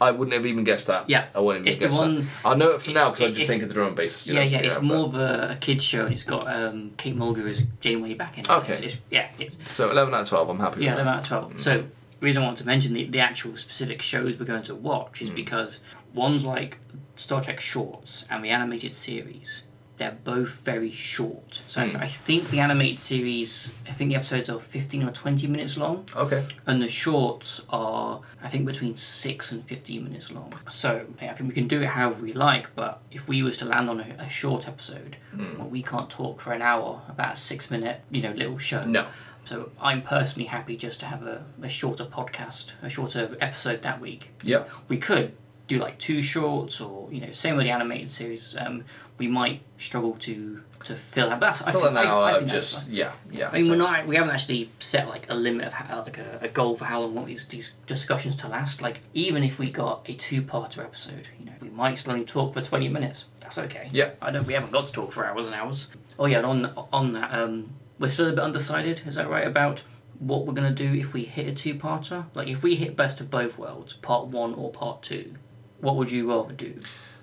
I 0.00 0.10
wouldn't 0.10 0.32
have 0.34 0.46
even 0.46 0.64
guessed 0.64 0.88
that. 0.88 1.08
Yeah, 1.08 1.26
I 1.32 1.38
wouldn't 1.38 1.68
it's 1.68 1.76
even 1.76 1.90
the 1.90 1.96
guessed 1.96 2.00
one- 2.00 2.16
that. 2.16 2.26
I 2.44 2.54
know 2.56 2.70
it 2.72 2.82
for 2.82 2.90
now 2.90 3.10
because 3.10 3.30
I 3.30 3.30
just 3.30 3.48
think 3.48 3.62
of 3.62 3.68
the 3.68 3.74
drum 3.74 3.88
and 3.88 3.96
bass. 3.96 4.26
you 4.26 4.34
yeah, 4.34 4.40
know, 4.40 4.46
yeah, 4.46 4.58
it's 4.58 4.74
but- 4.74 4.82
more 4.84 5.04
of 5.06 5.14
a, 5.14 5.56
kids 5.60 5.84
show, 5.84 6.02
and 6.04 6.12
it's 6.12 6.24
got 6.24 6.48
um, 6.48 6.90
Kate 6.96 7.14
Mulgrew 7.16 7.46
as 7.48 7.62
Janeway 7.80 8.14
back 8.14 8.36
in 8.36 8.44
it. 8.44 8.50
Okay. 8.50 8.72
It's, 8.72 8.80
it's, 8.80 9.00
yeah, 9.10 9.28
it's, 9.38 9.56
So 9.72 9.90
eleven 9.92 10.12
out 10.14 10.22
of 10.22 10.28
twelve. 10.28 10.48
I'm 10.48 10.58
happy. 10.58 10.82
yeah, 10.82 10.94
with 10.94 11.02
11 11.02 11.06
that. 11.06 11.32
out 11.32 11.42
of 11.44 11.48
12. 11.50 11.60
So, 11.60 11.78
the 12.18 12.26
reason 12.26 12.42
I 12.42 12.46
want 12.46 12.58
to 12.58 12.66
mention 12.66 12.94
the, 12.94 13.04
the 13.04 13.20
actual 13.20 13.56
specific 13.56 14.00
shows 14.02 14.38
we're 14.38 14.44
going 14.46 14.62
to 14.64 14.74
watch 14.74 15.20
is 15.22 15.30
because 15.30 15.80
one's 16.14 16.44
like 16.44 16.78
Star 17.16 17.40
Trek 17.42 17.60
shorts 17.60 18.24
and 18.30 18.44
the 18.44 18.50
animated 18.50 18.94
series. 18.94 19.63
They're 19.96 20.18
both 20.24 20.50
very 20.64 20.90
short. 20.90 21.62
So 21.68 21.82
I- 21.82 21.88
Hmm. 21.88 21.96
I 21.98 22.08
think 22.08 22.50
the 22.50 22.58
animated 22.60 22.98
series, 22.98 23.70
I 23.88 23.92
think 23.92 24.10
the 24.10 24.16
episodes 24.16 24.48
are 24.48 24.58
15 24.58 25.04
or 25.04 25.12
20 25.12 25.46
minutes 25.46 25.76
long. 25.76 26.04
Okay. 26.16 26.44
and 26.66 26.82
the 26.82 26.88
shorts 26.88 27.60
are 27.70 28.20
I 28.42 28.48
think 28.48 28.66
between 28.66 28.96
six 28.96 29.52
and 29.52 29.64
fifteen 29.64 30.04
minutes 30.04 30.30
long. 30.30 30.52
So 30.68 31.06
I 31.22 31.28
think 31.28 31.48
we 31.48 31.54
can 31.54 31.66
do 31.68 31.80
it 31.80 31.86
however 31.86 32.20
we 32.22 32.32
like, 32.32 32.74
but 32.74 33.00
if 33.10 33.26
we 33.28 33.42
was 33.42 33.56
to 33.58 33.64
land 33.64 33.88
on 33.88 34.00
a, 34.00 34.06
a 34.18 34.28
short 34.28 34.66
episode, 34.68 35.16
Hmm. 35.32 35.56
well, 35.58 35.68
we 35.68 35.82
can't 35.82 36.10
talk 36.10 36.40
for 36.40 36.52
an 36.52 36.60
hour 36.62 37.02
about 37.08 37.34
a 37.34 37.36
six 37.36 37.70
minute 37.70 38.00
you 38.10 38.20
know 38.22 38.32
little 38.32 38.58
show. 38.58 38.82
No. 38.84 39.06
So 39.46 39.70
I'm 39.80 40.00
personally 40.02 40.46
happy 40.48 40.76
just 40.76 41.00
to 41.00 41.06
have 41.06 41.22
a, 41.22 41.44
a 41.62 41.68
shorter 41.68 42.04
podcast, 42.06 42.72
a 42.82 42.88
shorter 42.90 43.36
episode 43.40 43.82
that 43.82 44.00
week. 44.00 44.30
Yeah. 44.42 44.64
We 44.88 44.96
could 44.98 45.32
do 45.66 45.78
like 45.78 45.98
two 45.98 46.20
shorts, 46.22 46.80
or 46.80 47.10
you 47.12 47.20
know, 47.20 47.32
same 47.32 47.56
with 47.56 47.64
the 47.64 47.70
animated 47.70 48.10
series. 48.10 48.54
Um, 48.58 48.84
we 49.18 49.28
might 49.28 49.62
struggle 49.78 50.14
to 50.14 50.62
to 50.84 50.96
fill 50.96 51.28
that. 51.30 51.40
But 51.40 51.46
that's, 51.46 51.62
I 51.62 51.72
think, 51.72 51.84
an 51.84 51.96
I, 51.96 52.04
hour 52.04 52.22
I 52.24 52.32
of 52.32 52.38
think 52.40 52.50
just 52.50 52.88
yeah, 52.88 53.12
yeah. 53.30 53.48
I 53.48 53.56
mean, 53.56 53.64
so- 53.66 53.70
we're 53.70 53.76
not. 53.76 54.06
We 54.06 54.16
haven't 54.16 54.32
actually 54.32 54.68
set 54.80 55.08
like 55.08 55.30
a 55.30 55.34
limit 55.34 55.66
of 55.66 55.72
how, 55.72 56.02
like 56.02 56.18
a, 56.18 56.40
a 56.42 56.48
goal 56.48 56.76
for 56.76 56.84
how 56.84 57.00
long 57.00 57.10
we 57.10 57.16
want 57.16 57.28
these 57.28 57.44
these 57.46 57.70
discussions 57.86 58.36
to 58.36 58.48
last. 58.48 58.82
Like 58.82 59.00
even 59.14 59.42
if 59.42 59.58
we 59.58 59.70
got 59.70 60.08
a 60.08 60.14
two-parter 60.14 60.80
episode, 60.80 61.28
you 61.38 61.46
know, 61.46 61.52
we 61.60 61.70
might 61.70 61.96
still 61.98 62.12
only 62.12 62.24
talk 62.26 62.52
for 62.54 62.60
twenty 62.60 62.88
minutes. 62.88 63.24
That's 63.40 63.58
okay. 63.58 63.88
Yeah. 63.92 64.10
I 64.22 64.30
don't. 64.30 64.46
We 64.46 64.54
haven't 64.54 64.72
got 64.72 64.86
to 64.86 64.92
talk 64.92 65.12
for 65.12 65.24
hours 65.24 65.46
and 65.46 65.54
hours. 65.54 65.88
Oh 66.18 66.26
yeah, 66.26 66.38
and 66.38 66.46
on 66.46 66.86
on 66.92 67.12
that, 67.12 67.32
um, 67.32 67.70
we're 67.98 68.08
still 68.10 68.28
a 68.28 68.32
bit 68.32 68.40
undecided. 68.40 69.02
Is 69.06 69.14
that 69.14 69.28
right 69.30 69.46
about 69.46 69.82
what 70.18 70.46
we're 70.46 70.54
gonna 70.54 70.70
do 70.70 70.92
if 70.92 71.12
we 71.12 71.24
hit 71.24 71.46
a 71.46 71.52
two-parter? 71.52 72.26
Like 72.34 72.48
if 72.48 72.62
we 72.62 72.76
hit 72.76 72.96
Best 72.96 73.20
of 73.20 73.30
Both 73.30 73.58
Worlds, 73.58 73.94
part 73.94 74.26
one 74.26 74.54
or 74.54 74.70
part 74.70 75.02
two, 75.02 75.34
what 75.80 75.96
would 75.96 76.10
you 76.10 76.28
rather 76.30 76.52
do? 76.52 76.74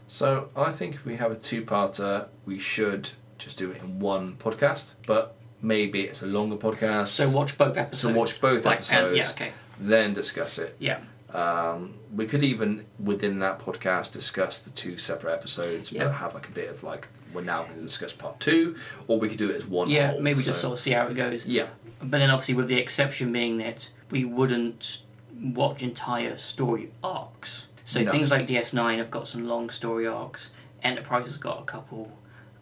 So 0.07 0.49
I 0.55 0.71
think 0.71 0.95
if 0.95 1.05
we 1.05 1.15
have 1.17 1.31
a 1.31 1.35
two-parter, 1.35 2.27
we 2.45 2.59
should 2.59 3.09
just 3.37 3.57
do 3.57 3.71
it 3.71 3.81
in 3.81 3.99
one 3.99 4.35
podcast. 4.35 4.95
But 5.07 5.35
maybe 5.61 6.01
it's 6.01 6.21
a 6.21 6.27
longer 6.27 6.57
podcast. 6.57 7.07
So 7.07 7.29
watch 7.29 7.57
both 7.57 7.77
episodes. 7.77 8.01
So 8.01 8.13
watch 8.13 8.41
both 8.41 8.65
Like, 8.65 8.77
episodes. 8.79 9.15
yeah. 9.17 9.29
Okay. 9.31 9.51
Then 9.79 10.13
discuss 10.13 10.59
it. 10.59 10.75
Yeah. 10.79 10.99
Um, 11.33 11.93
we 12.13 12.25
could 12.25 12.43
even 12.43 12.85
within 12.99 13.39
that 13.39 13.59
podcast 13.59 14.11
discuss 14.11 14.59
the 14.61 14.69
two 14.71 14.97
separate 14.97 15.31
episodes, 15.33 15.91
Yeah. 15.91 16.03
but 16.05 16.11
have 16.13 16.33
like 16.33 16.49
a 16.49 16.51
bit 16.51 16.69
of 16.69 16.83
like 16.83 17.07
we're 17.33 17.41
now 17.41 17.63
going 17.63 17.75
to 17.75 17.81
discuss 17.81 18.11
part 18.11 18.37
two, 18.41 18.75
or 19.07 19.17
we 19.17 19.29
could 19.29 19.37
do 19.37 19.49
it 19.49 19.55
as 19.55 19.65
one. 19.65 19.89
Yeah. 19.89 20.11
whole, 20.11 20.19
Maybe 20.21 20.41
just 20.43 20.59
sort 20.59 20.73
of 20.73 20.79
see 20.79 20.91
how 20.91 21.07
it 21.07 21.13
goes. 21.13 21.45
Yeah. 21.45 21.67
But 22.01 22.19
then 22.19 22.29
obviously 22.29 22.55
with 22.55 22.67
the 22.67 22.75
exception 22.77 23.31
being 23.31 23.57
that 23.59 23.89
we 24.09 24.25
wouldn't 24.25 25.03
watch 25.39 25.81
entire 25.81 26.35
story 26.35 26.91
arcs. 27.01 27.67
So 27.91 28.01
No. 28.01 28.09
things 28.09 28.31
like 28.31 28.47
DS9 28.47 28.99
have 28.99 29.11
got 29.11 29.27
some 29.27 29.45
long 29.45 29.69
story 29.69 30.07
arcs. 30.07 30.49
Enterprise 30.81 31.25
has 31.25 31.35
got 31.35 31.59
a 31.59 31.65
couple. 31.65 32.09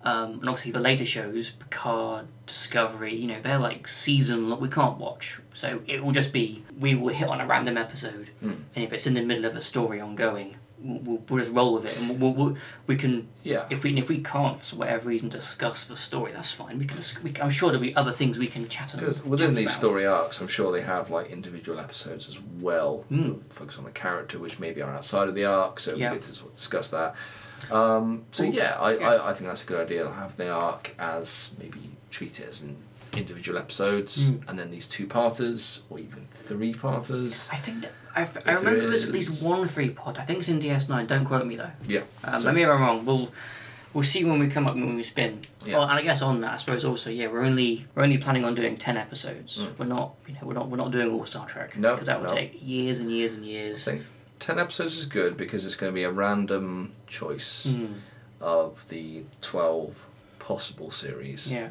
Um, 0.04 0.40
and 0.40 0.50
obviously 0.50 0.72
the 0.72 0.80
later 0.80 1.06
shows, 1.06 1.52
Picard, 1.52 2.26
Discovery, 2.48 3.14
you 3.14 3.28
know, 3.28 3.40
they're 3.40 3.60
like 3.60 3.88
season 3.88 4.50
long. 4.50 4.60
We 4.60 4.70
can't 4.70 4.98
watch. 4.98 5.40
So 5.54 5.82
it 5.86 6.04
will 6.04 6.14
just 6.14 6.34
be, 6.34 6.64
we 6.80 6.96
will 6.96 7.14
hit 7.14 7.28
on 7.28 7.40
a 7.42 7.46
random 7.46 7.78
episode. 7.78 8.32
Hmm. 8.40 8.54
And 8.76 8.84
if 8.86 8.92
it's 8.92 9.06
in 9.06 9.14
the 9.14 9.22
middle 9.22 9.46
of 9.46 9.56
a 9.56 9.62
story 9.62 10.02
ongoing, 10.02 10.56
we'll, 10.82 11.00
we'll, 11.00 11.24
we'll 11.30 11.40
just 11.40 11.54
roll 11.54 11.74
with 11.74 11.86
it. 11.86 11.98
And 11.98 12.20
we'll, 12.20 12.34
we'll, 12.34 12.58
we 12.88 12.96
can 12.96 13.28
Yeah. 13.44 13.66
if 13.70 13.84
we 13.84 13.98
if 13.98 14.10
we 14.10 14.20
can't 14.22 14.60
for 14.60 14.78
whatever 14.78 15.10
reason 15.10 15.30
discuss 15.30 15.84
the 15.86 15.96
story, 15.96 16.32
that's 16.32 16.52
fine. 16.52 16.80
We 16.80 16.86
can. 16.86 16.98
We, 17.24 17.34
I'm 17.42 17.50
sure 17.50 17.70
there'll 17.72 17.82
be 17.82 17.96
other 17.96 18.12
things 18.12 18.38
we 18.38 18.48
can 18.48 18.68
chat 18.68 18.94
about. 18.94 19.02
Because 19.02 19.24
within 19.26 19.50
chat 19.50 19.56
these 19.56 19.66
about. 19.68 19.78
story 19.78 20.06
arcs, 20.06 20.42
I'm 20.42 20.48
sure 20.48 20.72
they 20.72 20.82
have 20.82 21.10
like 21.10 21.30
individual 21.30 21.80
episodes 21.80 22.30
as 22.30 22.40
well. 22.60 23.06
Mm. 23.12 23.42
Focus 23.50 23.78
on 23.78 23.84
the 23.86 23.92
character, 23.92 24.40
which 24.40 24.60
maybe 24.60 24.82
are 24.82 24.92
outside 24.94 25.28
of 25.28 25.36
the 25.36 25.46
arc, 25.46 25.80
so 25.80 25.96
Yeah. 25.96 26.12
we 26.12 26.18
get 26.18 26.24
to 26.26 26.36
sort 26.36 26.50
of 26.52 26.56
discuss 26.56 26.90
that. 26.90 27.16
Um, 27.72 28.24
so 28.32 28.46
Ooh, 28.46 28.50
yeah, 28.52 28.78
I, 28.80 28.94
yeah. 28.98 29.10
I, 29.10 29.30
I 29.30 29.34
think 29.34 29.50
that's 29.50 29.64
a 29.64 29.68
good 29.68 29.82
idea. 29.86 30.10
Have 30.10 30.38
the 30.38 30.50
arc 30.50 30.96
as 30.98 31.52
maybe 31.60 31.80
treat 32.10 32.40
it 32.40 32.48
as 32.48 32.62
an 32.62 32.78
individual 33.16 33.58
episodes, 33.58 34.30
Mm. 34.30 34.50
and 34.50 34.60
then 34.60 34.72
these 34.72 34.88
two 34.88 35.08
parters 35.08 35.84
or 35.90 36.00
even 36.00 36.28
three 36.32 36.74
parters. 36.74 37.50
I 37.52 37.56
think 37.58 37.82
that 37.82 37.92
I, 38.16 38.22
I 38.22 38.26
there 38.26 38.58
remember 38.60 38.90
there's 38.90 39.06
at 39.06 39.12
least 39.12 39.42
one 39.42 39.66
three 39.68 39.90
pod. 39.90 40.18
I 40.18 40.26
think 40.26 40.40
it's 40.40 40.50
in 40.50 40.60
DS9. 40.60 41.08
Don't 41.08 41.26
quote 41.26 41.46
me 41.46 41.56
though. 41.56 41.72
Yeah. 41.88 42.02
Um, 42.24 42.40
So- 42.42 42.52
maybe 42.52 42.66
I'm 42.70 42.82
wrong. 42.82 43.06
We'll 43.06 43.32
we'll 43.94 44.04
see 44.04 44.24
when 44.24 44.40
we 44.40 44.48
come 44.48 44.68
up 44.68 44.76
when 44.76 44.96
we 44.96 45.04
spin. 45.04 45.40
Yeah. 45.66 45.78
Well, 45.80 45.84
and 45.90 46.00
I 46.00 46.02
guess 46.02 46.22
on 46.22 46.42
that, 46.42 46.54
I 46.54 46.58
suppose 46.58 46.86
also 46.86 47.10
yeah, 47.10 47.28
we're 47.28 47.42
only 47.44 47.86
we're 47.96 48.04
only 48.04 48.18
planning 48.18 48.46
on 48.46 48.56
doing 48.56 48.78
ten 48.78 48.98
episodes. 48.98 49.58
Mm. 49.60 49.78
We're 49.80 49.86
not 49.86 50.16
you 50.28 50.34
know 50.34 50.40
we're 50.44 50.54
not 50.54 50.70
we're 50.70 50.78
not 50.78 50.92
doing 50.92 51.12
all 51.12 51.26
Star 51.26 51.48
Trek. 51.48 51.78
No, 51.78 51.94
because 51.94 52.08
that 52.08 52.20
would 52.22 52.30
no. 52.30 52.36
take 52.36 52.60
years 52.62 53.00
and 53.00 53.12
years 53.12 53.34
and 53.36 53.44
I 53.46 53.48
years. 53.48 53.84
think 53.86 54.04
ten 54.40 54.60
episodes 54.60 54.98
is 54.98 55.06
good 55.06 55.36
because 55.38 55.66
it's 55.66 55.76
going 55.76 55.92
to 55.92 55.96
be 55.96 56.04
a 56.04 56.12
random 56.12 56.94
choice 57.08 57.68
Mm, 57.68 57.96
of 58.42 58.88
the 58.90 59.24
twelve 59.42 60.08
possible 60.40 60.92
series. 60.92 61.52
yeah. 61.52 61.70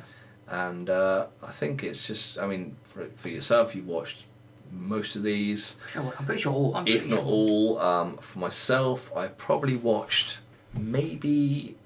And 0.50 0.88
uh, 0.90 1.26
I 1.42 1.50
think 1.52 1.82
it's 1.84 2.06
just. 2.06 2.38
I 2.38 2.46
mean, 2.46 2.76
for 2.84 3.06
for 3.16 3.28
yourself, 3.28 3.74
you 3.74 3.82
watched 3.82 4.24
most 4.72 5.16
of 5.16 5.22
these, 5.22 5.76
Sure, 5.92 6.12
I'm 6.18 6.24
pretty 6.26 6.42
sure 6.42 6.52
all. 6.52 6.74
I'm 6.76 6.86
if 6.86 7.06
not 7.08 7.20
sure. 7.20 7.24
all. 7.26 7.78
Um, 7.78 8.16
for 8.18 8.38
myself, 8.38 9.14
I 9.16 9.28
probably 9.28 9.76
watched 9.76 10.38
maybe 10.74 11.76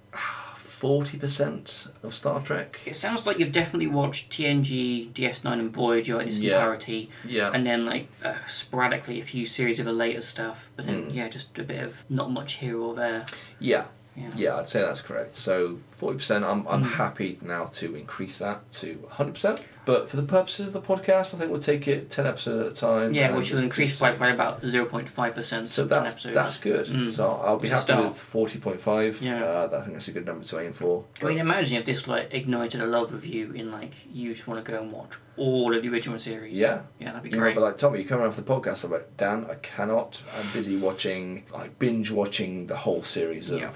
forty 0.57 1.17
percent 1.17 1.87
of 2.03 2.13
Star 2.15 2.41
Trek. 2.41 2.81
It 2.85 2.97
sounds 2.97 3.25
like 3.25 3.39
you've 3.39 3.53
definitely 3.53 3.87
watched 3.87 4.31
TNG, 4.33 5.13
DS9, 5.13 5.45
and 5.53 5.73
Voyager 5.73 6.21
in 6.21 6.27
its 6.29 6.41
Yeah. 6.41 6.55
entirety, 6.57 7.09
Yeah, 7.25 7.53
and 7.55 7.65
then 7.65 7.85
like 7.85 8.09
uh, 8.25 8.35
sporadically 8.49 9.21
a 9.21 9.25
few 9.25 9.47
series 9.47 9.79
of 9.79 9.87
the 9.87 9.93
later 9.93 10.21
stuff. 10.23 10.71
But 10.77 10.87
then 10.87 11.05
Mm. 11.07 11.15
yeah, 11.15 11.29
just 11.29 11.57
a 11.59 11.63
bit 11.63 11.83
of 11.85 12.03
not 12.09 12.31
much 12.33 12.55
here 12.55 12.79
or 12.79 12.95
there. 12.97 13.27
yeah, 13.61 13.85
Yeah. 14.17 14.31
yeah. 14.37 14.57
I'd 14.57 14.69
say 14.69 14.83
that's 14.83 15.01
correct. 15.01 15.35
So 15.37 15.79
forty 15.91 16.19
percent. 16.19 16.45
I'm 16.45 16.67
I'm 16.69 16.83
Mm. 16.85 16.93
happy 16.95 17.39
now 17.43 17.65
to 17.65 17.95
increase 17.97 18.39
that 18.39 18.71
to 18.73 19.05
hundred 19.11 19.33
percent. 19.33 19.65
But 19.85 20.09
for 20.09 20.17
the 20.17 20.23
purposes 20.23 20.69
of 20.69 20.73
the 20.75 20.81
podcast, 20.81 21.35
I 21.35 21.39
think 21.39 21.51
we'll 21.51 21.61
take 21.61 21.89
it 21.89 22.09
ten 22.09 22.25
episodes 22.27 22.67
at 22.67 22.73
a 22.73 22.75
time. 22.77 23.13
Yeah, 23.15 23.35
which 23.35 23.51
will 23.53 23.59
increase 23.61 23.99
by, 23.99 24.13
by 24.15 24.29
about 24.29 24.65
zero 24.65 24.85
point 24.85 25.09
five 25.09 25.35
percent. 25.35 25.69
So 25.69 25.85
that's 25.85 26.15
episodes. 26.15 26.35
that's 26.35 26.59
good. 26.61 26.87
Mm. 26.87 27.11
So 27.11 27.29
I'll 27.43 27.57
be 27.57 27.69
It's 27.69 27.85
happy 27.89 28.03
with 28.07 28.17
forty 28.17 28.59
point 28.61 28.81
five. 28.81 29.21
Yeah. 29.23 29.43
Uh, 29.43 29.69
I 29.73 29.81
think 29.81 29.95
that's 29.95 30.09
a 30.09 30.13
good 30.13 30.27
number 30.27 30.45
to 30.45 30.61
aim 30.61 30.73
for. 30.73 31.05
I 31.21 31.25
mean, 31.25 31.39
imagine 31.39 31.79
if 31.79 31.85
this 31.85 32.07
like 32.07 32.33
ignited 32.35 32.81
a 32.81 32.87
love 32.87 33.13
of 33.13 33.27
you 33.27 33.51
in 33.53 33.73
like 33.73 33.93
you 34.13 34.33
just 34.35 34.47
want 34.47 34.65
to 34.65 34.71
go 34.71 34.79
and 34.81 34.93
watch 34.93 35.15
all 35.39 35.75
of 35.75 35.83
the 35.83 35.89
original 35.89 36.19
series. 36.19 36.57
Yeah. 36.59 36.83
yeah, 37.01 37.07
that'd 37.13 37.23
be 37.23 37.31
You 37.31 37.39
great. 37.39 37.55
be 37.55 37.61
like, 37.61 37.79
Tommy, 37.79 38.01
you 38.01 38.05
come 38.07 38.21
around 38.21 38.33
for 38.33 38.43
the 38.43 38.53
podcast. 38.55 38.85
I'm 38.85 38.91
like, 38.91 39.17
Dan, 39.17 39.47
I 39.51 39.55
cannot. 39.55 40.23
I'm 40.39 40.47
busy 40.53 40.77
watching, 40.77 41.45
like, 41.51 41.79
binge 41.79 42.11
watching 42.11 42.67
the 42.67 42.77
whole 42.77 43.03
series 43.03 43.49
of 43.49 43.59
Yeah. 43.61 43.71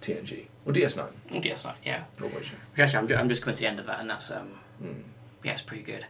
TNG. 0.00 0.46
Or 0.66 0.72
DS9. 0.72 1.08
DS9, 1.30 1.74
yeah. 1.84 2.04
Or 2.22 2.28
Voyager. 2.28 2.54
Which 2.72 2.80
actually, 2.80 2.98
I'm, 2.98 3.08
ju- 3.08 3.14
I'm 3.16 3.28
just 3.28 3.42
coming 3.42 3.56
to 3.56 3.60
the 3.62 3.68
end 3.68 3.78
of 3.78 3.86
that, 3.86 4.00
and 4.00 4.10
that's 4.10 4.30
um, 4.30 4.48
Hmm. 4.80 4.92
yeah, 5.44 5.52
it's 5.52 5.60
pretty 5.62 5.82
good. 5.82 6.06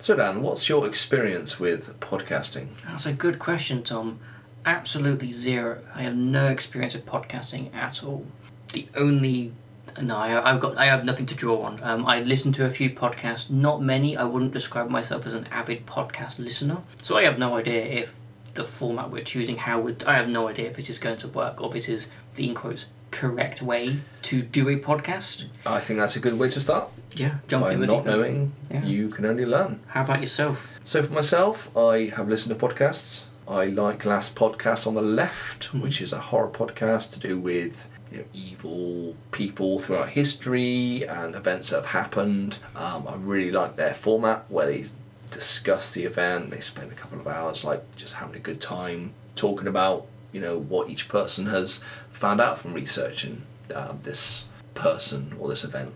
So, 0.00 0.16
Dan, 0.16 0.42
what's 0.42 0.68
your 0.68 0.86
experience 0.86 1.60
with 1.60 1.98
podcasting? 2.00 2.68
That's 2.86 3.06
a 3.06 3.12
good 3.12 3.38
question, 3.38 3.82
Tom. 3.82 4.20
absolutely 4.64 5.32
zero. 5.32 5.80
I 5.94 6.02
have 6.02 6.14
no 6.16 6.46
experience 6.48 6.94
of 6.94 7.04
podcasting 7.04 7.74
at 7.74 8.02
all. 8.04 8.24
The 8.72 8.86
only 8.94 9.52
no, 10.00 10.16
I, 10.16 10.52
I've 10.54 10.60
got 10.60 10.78
I 10.78 10.86
have 10.86 11.04
nothing 11.04 11.26
to 11.26 11.34
draw 11.34 11.62
on. 11.62 11.78
Um, 11.82 12.06
I 12.06 12.20
listen 12.20 12.52
to 12.54 12.64
a 12.64 12.70
few 12.70 12.88
podcasts, 12.90 13.50
not 13.50 13.82
many. 13.82 14.16
I 14.16 14.24
wouldn't 14.24 14.52
describe 14.52 14.88
myself 14.88 15.26
as 15.26 15.34
an 15.34 15.46
avid 15.50 15.84
podcast 15.86 16.38
listener, 16.38 16.78
so 17.02 17.16
I 17.16 17.24
have 17.24 17.38
no 17.38 17.54
idea 17.56 17.82
if 17.84 18.18
the 18.54 18.64
format 18.64 19.10
we're 19.10 19.24
choosing, 19.24 19.56
how 19.56 19.80
would 19.80 20.04
I 20.04 20.14
have 20.14 20.28
no 20.28 20.46
idea 20.48 20.68
if 20.70 20.76
this 20.76 20.88
is 20.90 20.98
going 20.98 21.16
to 21.18 21.28
work 21.28 21.60
or 21.60 21.68
this 21.70 21.88
is 21.88 22.08
the 22.36 22.46
in 22.48 22.54
quotes 22.54 22.86
correct 23.12 23.62
way 23.62 23.98
to 24.22 24.42
do 24.42 24.68
a 24.68 24.76
podcast. 24.76 25.44
I 25.64 25.78
think 25.80 26.00
that's 26.00 26.16
a 26.16 26.20
good 26.20 26.38
way 26.38 26.50
to 26.50 26.60
start. 26.60 26.88
Yeah, 27.14 27.36
jump 27.48 27.64
By 27.64 27.72
in 27.74 27.80
the 27.80 27.86
not 27.86 28.04
knowing, 28.06 28.52
Yeah. 28.70 28.84
you 28.84 29.08
can 29.10 29.24
only 29.26 29.44
learn. 29.46 29.80
How 29.88 30.02
about 30.02 30.20
yourself? 30.20 30.68
So 30.84 31.02
for 31.02 31.12
myself, 31.14 31.74
I 31.76 32.10
have 32.16 32.28
listened 32.28 32.58
to 32.58 32.66
podcasts. 32.66 33.24
I 33.46 33.66
like 33.66 34.04
Last 34.04 34.34
Podcast 34.34 34.86
on 34.86 34.94
the 34.94 35.02
Left, 35.02 35.68
Mm-hmm. 35.68 35.80
which 35.82 36.00
is 36.00 36.12
a 36.12 36.18
horror 36.20 36.48
podcast 36.48 37.12
to 37.14 37.20
do 37.20 37.38
with 37.38 37.88
you 38.10 38.18
know, 38.18 38.24
evil 38.32 39.14
people 39.30 39.78
throughout 39.78 40.10
history 40.10 41.02
and 41.08 41.34
events 41.34 41.70
that 41.70 41.76
have 41.76 41.86
happened. 41.86 42.58
Um, 42.74 43.06
I 43.08 43.14
really 43.16 43.50
like 43.50 43.76
their 43.76 43.94
format 43.94 44.44
where 44.48 44.66
they 44.66 44.84
discuss 45.30 45.92
the 45.94 46.04
event. 46.04 46.50
They 46.50 46.60
spend 46.60 46.92
a 46.92 46.94
couple 46.94 47.18
of 47.20 47.26
hours 47.26 47.64
like 47.64 47.82
just 47.96 48.14
having 48.14 48.36
a 48.36 48.38
good 48.38 48.60
time 48.60 49.12
talking 49.34 49.66
about 49.66 50.06
you 50.32 50.40
know 50.40 50.58
what 50.58 50.88
each 50.90 51.08
person 51.08 51.46
has 51.46 51.78
found 52.10 52.40
out 52.40 52.58
from 52.58 52.72
researching 52.74 53.42
um, 53.74 54.00
this 54.02 54.46
person 54.74 55.34
or 55.38 55.48
this 55.48 55.64
event. 55.64 55.92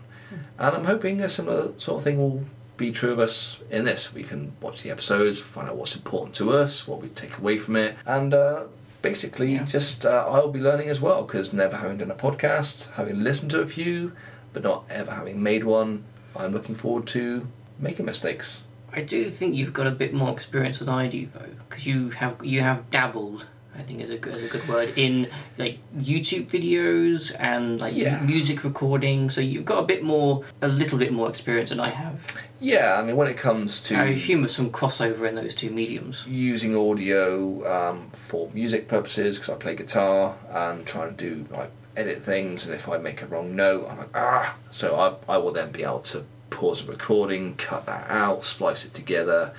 And 0.59 0.75
I'm 0.75 0.85
hoping 0.85 1.21
a 1.21 1.29
similar 1.29 1.71
sort 1.77 1.97
of 1.99 2.03
thing 2.03 2.17
will 2.17 2.41
be 2.75 2.91
true 2.91 3.11
of 3.11 3.19
us 3.19 3.63
in 3.71 3.85
this. 3.85 4.13
We 4.13 4.23
can 4.23 4.51
watch 4.61 4.83
the 4.83 4.91
episodes, 4.91 5.39
find 5.39 5.69
out 5.69 5.77
what's 5.77 5.95
important 5.95 6.35
to 6.35 6.51
us, 6.51 6.87
what 6.87 7.01
we 7.01 7.07
take 7.09 7.37
away 7.37 7.57
from 7.57 7.75
it, 7.77 7.95
and 8.05 8.33
uh, 8.33 8.63
basically 9.01 9.53
Yeah. 9.53 9.63
just 9.63 10.05
uh, 10.05 10.25
I'll 10.29 10.49
be 10.51 10.59
learning 10.59 10.89
as 10.89 10.99
well 11.01 11.23
because 11.23 11.53
never 11.53 11.77
having 11.77 11.97
done 11.97 12.11
a 12.11 12.15
podcast, 12.15 12.91
having 12.93 13.23
listened 13.23 13.51
to 13.51 13.61
a 13.61 13.65
few, 13.67 14.11
but 14.53 14.63
not 14.63 14.83
ever 14.89 15.11
having 15.11 15.41
made 15.41 15.63
one, 15.63 16.03
I'm 16.35 16.51
looking 16.53 16.75
forward 16.75 17.07
to 17.07 17.47
making 17.79 18.05
mistakes. 18.05 18.63
I 18.91 19.01
do 19.01 19.29
think 19.29 19.55
you've 19.55 19.73
got 19.73 19.87
a 19.87 19.91
bit 19.91 20.13
more 20.13 20.31
experience 20.31 20.79
than 20.79 20.89
I 20.89 21.07
do, 21.07 21.27
though, 21.33 21.49
because 21.69 21.85
you 21.87 22.09
have 22.11 22.43
you 22.43 22.61
have 22.61 22.89
dabbled. 22.91 23.47
I 23.77 23.81
think 23.83 24.01
is 24.01 24.09
a 24.09 24.17
good, 24.17 24.35
is 24.35 24.43
a 24.43 24.47
good 24.47 24.67
word 24.67 24.93
in 24.97 25.27
like 25.57 25.77
YouTube 25.97 26.47
videos 26.47 27.35
and 27.39 27.79
like 27.79 27.95
Yeah. 27.95 28.19
music 28.21 28.63
recording. 28.63 29.29
So 29.29 29.39
you've 29.41 29.65
got 29.65 29.79
a 29.79 29.85
bit 29.85 30.03
more, 30.03 30.43
a 30.61 30.67
little 30.67 30.97
bit 30.97 31.13
more 31.13 31.29
experience 31.29 31.69
than 31.69 31.79
I 31.79 31.89
have. 31.89 32.25
Yeah, 32.59 32.97
I 32.99 33.03
mean 33.03 33.15
when 33.15 33.27
it 33.27 33.37
comes 33.37 33.79
to 33.81 33.95
I 33.97 34.05
assume 34.05 34.41
there's 34.41 34.55
some 34.55 34.71
crossover 34.71 35.27
in 35.29 35.35
those 35.35 35.53
two 35.53 35.69
mediums. 35.69 36.25
using 36.27 36.75
audio 36.75 37.63
um, 37.71 38.09
for 38.11 38.49
music 38.53 38.87
purposes 38.87 39.37
because 39.37 39.53
I 39.53 39.57
play 39.57 39.75
guitar 39.75 40.35
and 40.51 40.85
trying 40.85 41.15
to 41.15 41.29
do 41.29 41.45
like 41.53 41.69
edit 41.95 42.17
things 42.19 42.65
and 42.65 42.73
if 42.75 42.89
I 42.89 42.97
make 42.97 43.21
a 43.21 43.27
wrong 43.27 43.55
note 43.55 43.87
I'm 43.89 43.97
like 43.97 44.09
ah 44.15 44.55
so 44.71 44.99
I, 44.99 45.33
I 45.33 45.37
will 45.37 45.51
then 45.51 45.71
be 45.71 45.83
able 45.83 45.99
to 46.13 46.25
pause 46.51 46.87
a 46.87 46.91
recording 46.91 47.55
cut 47.55 47.85
that 47.87 48.09
out 48.09 48.45
splice 48.45 48.85
it 48.85 48.93
together 48.93 49.51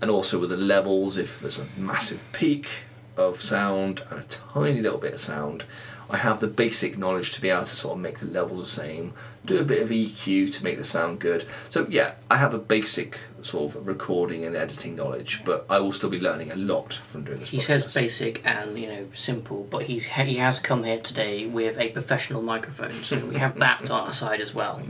and 0.00 0.10
also 0.10 0.38
with 0.38 0.50
the 0.50 0.58
levels 0.58 1.16
if 1.16 1.40
there's 1.40 1.58
a 1.58 1.66
massive 1.78 2.22
peak 2.32 2.68
of 3.16 3.40
sound 3.42 4.02
and 4.10 4.20
a 4.20 4.24
tiny 4.24 4.80
little 4.80 4.98
bit 4.98 5.14
of 5.14 5.20
sound 5.20 5.64
I 6.08 6.18
have 6.18 6.40
the 6.40 6.46
basic 6.46 6.96
knowledge 6.96 7.32
to 7.32 7.40
be 7.40 7.50
able 7.50 7.64
to 7.64 7.76
sort 7.76 7.96
of 7.96 8.02
make 8.02 8.20
the 8.20 8.26
levels 8.26 8.60
the 8.60 8.66
same 8.66 9.12
do 9.44 9.58
a 9.58 9.64
bit 9.64 9.82
of 9.82 9.90
EQ 9.90 10.52
to 10.54 10.64
make 10.64 10.78
the 10.78 10.84
sound 10.84 11.18
good. 11.18 11.46
So 11.68 11.86
yeah 11.88 12.12
I 12.30 12.36
have 12.36 12.54
a 12.54 12.58
basic 12.58 13.18
sort 13.42 13.74
of 13.74 13.86
recording 13.86 14.44
and 14.44 14.56
editing 14.56 14.96
knowledge 14.96 15.42
but 15.44 15.66
I 15.68 15.78
will 15.78 15.92
still 15.92 16.10
be 16.10 16.20
learning 16.20 16.52
a 16.52 16.56
lot 16.56 16.94
from 16.94 17.24
doing 17.24 17.38
this 17.40 17.50
He 17.50 17.60
says 17.60 17.92
basic 17.92 18.44
and 18.46 18.78
you 18.78 18.88
know 18.88 19.06
simple, 19.12 19.66
but 19.70 19.82
he's 19.82 20.06
he 20.06 20.36
has 20.36 20.60
come 20.60 20.84
here 20.84 21.00
today 21.00 21.46
with 21.46 21.78
a 21.78 21.90
professional 21.90 22.42
microphone, 22.42 22.92
so 22.92 23.18
we 23.26 23.36
have 23.36 23.58
that 23.58 23.90
on 23.90 24.06
our 24.06 24.12
side 24.12 24.40
as 24.40 24.54
well. 24.54 24.80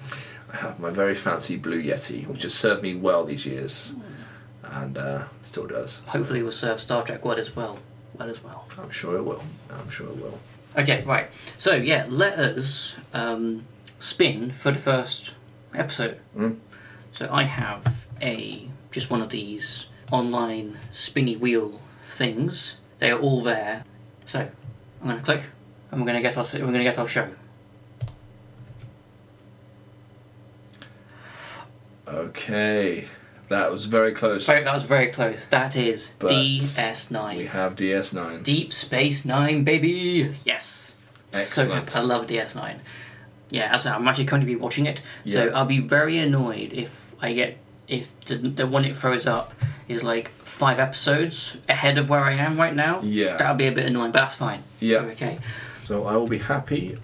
I 0.52 0.56
have 0.56 0.78
my 0.78 0.90
very 0.90 1.14
fancy 1.14 1.56
Blue 1.56 1.82
Yeti 1.82 2.26
which 2.26 2.42
has 2.42 2.54
served 2.54 2.82
me 2.82 2.94
well 2.94 3.24
these 3.24 3.46
years 3.46 3.94
and 4.72 4.98
uh, 4.98 5.24
still 5.42 5.66
does 5.66 6.00
Hopefully, 6.06 6.42
we'll 6.42 6.52
serve 6.52 6.80
Star 6.80 7.02
Trek 7.02 7.24
well 7.24 7.38
as 7.38 7.54
well. 7.54 7.78
Well 8.18 8.30
as 8.30 8.42
well. 8.42 8.66
I'm 8.78 8.90
sure 8.90 9.16
it 9.16 9.22
will 9.22 9.42
I'm 9.70 9.90
sure 9.90 10.08
it 10.08 10.16
will 10.16 10.38
Okay, 10.76 11.02
right. 11.04 11.28
So 11.56 11.74
yeah, 11.74 12.06
let 12.08 12.38
us 12.38 12.96
um, 13.14 13.64
spin 13.98 14.50
for 14.50 14.70
the 14.72 14.78
first 14.78 15.34
episode. 15.74 16.18
Mm. 16.36 16.58
So 17.12 17.28
I 17.30 17.44
have 17.44 18.06
a 18.20 18.68
just 18.90 19.10
one 19.10 19.22
of 19.22 19.30
these 19.30 19.86
online 20.12 20.76
spinny 20.92 21.34
wheel 21.36 21.80
things. 22.04 22.76
They 22.98 23.10
are 23.10 23.18
all 23.18 23.42
there. 23.42 23.84
So 24.26 24.40
I'm 25.00 25.08
going 25.08 25.18
to 25.18 25.24
click, 25.24 25.42
and 25.90 26.00
we're 26.00 26.06
going 26.06 26.22
to 26.22 26.28
get 26.28 26.36
our 26.36 26.44
we're 26.54 26.66
going 26.66 26.74
to 26.74 26.84
get 26.84 26.98
our 26.98 27.08
show. 27.08 27.30
okay 32.08 33.08
that 33.48 33.70
was 33.70 33.84
very 33.86 34.12
close 34.12 34.48
Right, 34.48 34.64
that 34.64 34.74
was 34.74 34.82
very 34.84 35.08
close. 35.08 35.46
That 35.46 35.76
is 35.76 36.14
But 36.18 36.30
DS9. 36.30 37.36
we 37.36 37.46
have 37.46 37.76
DS9 37.76 38.42
Deep 38.42 38.72
Space 38.72 39.24
Nine, 39.24 39.64
baby. 39.64 40.34
Yes. 40.44 40.94
So 41.32 41.38
Excellent. 41.38 41.96
I 41.96 42.00
love 42.00 42.26
DS9. 42.26 42.76
Yeah, 43.50 43.72
as 43.74 43.82
I 43.86 43.90
said, 43.90 43.92
I'm 43.96 44.08
actually 44.08 44.24
going 44.24 44.40
to 44.40 44.46
be 44.46 44.56
watching 44.56 44.86
it. 44.86 45.00
So 45.26 45.44
Yeah. 45.46 45.50
I'll 45.52 45.64
be 45.66 45.80
very 45.80 46.18
annoyed 46.18 46.72
if 46.72 47.14
I 47.20 47.32
get 47.32 47.58
if 47.88 48.18
the, 48.20 48.36
the 48.36 48.66
one 48.66 48.84
it 48.84 48.96
throws 48.96 49.26
up 49.28 49.54
is 49.88 50.02
like 50.02 50.28
five 50.28 50.78
episodes 50.80 51.56
ahead 51.68 51.98
of 51.98 52.08
where 52.08 52.24
I 52.24 52.32
am 52.32 52.56
right 52.58 52.74
now. 52.74 53.00
Yeah. 53.02 53.36
That'll 53.36 53.54
be 53.54 53.66
a 53.68 53.72
bit 53.72 53.86
annoying, 53.86 54.10
but 54.12 54.20
that's 54.20 54.34
fine. 54.34 54.62
Yeah. 54.80 54.98
Okay. 55.12 55.38
So 55.84 56.06
I 56.06 56.16
will 56.16 56.26
be 56.26 56.38
happy 56.38 56.98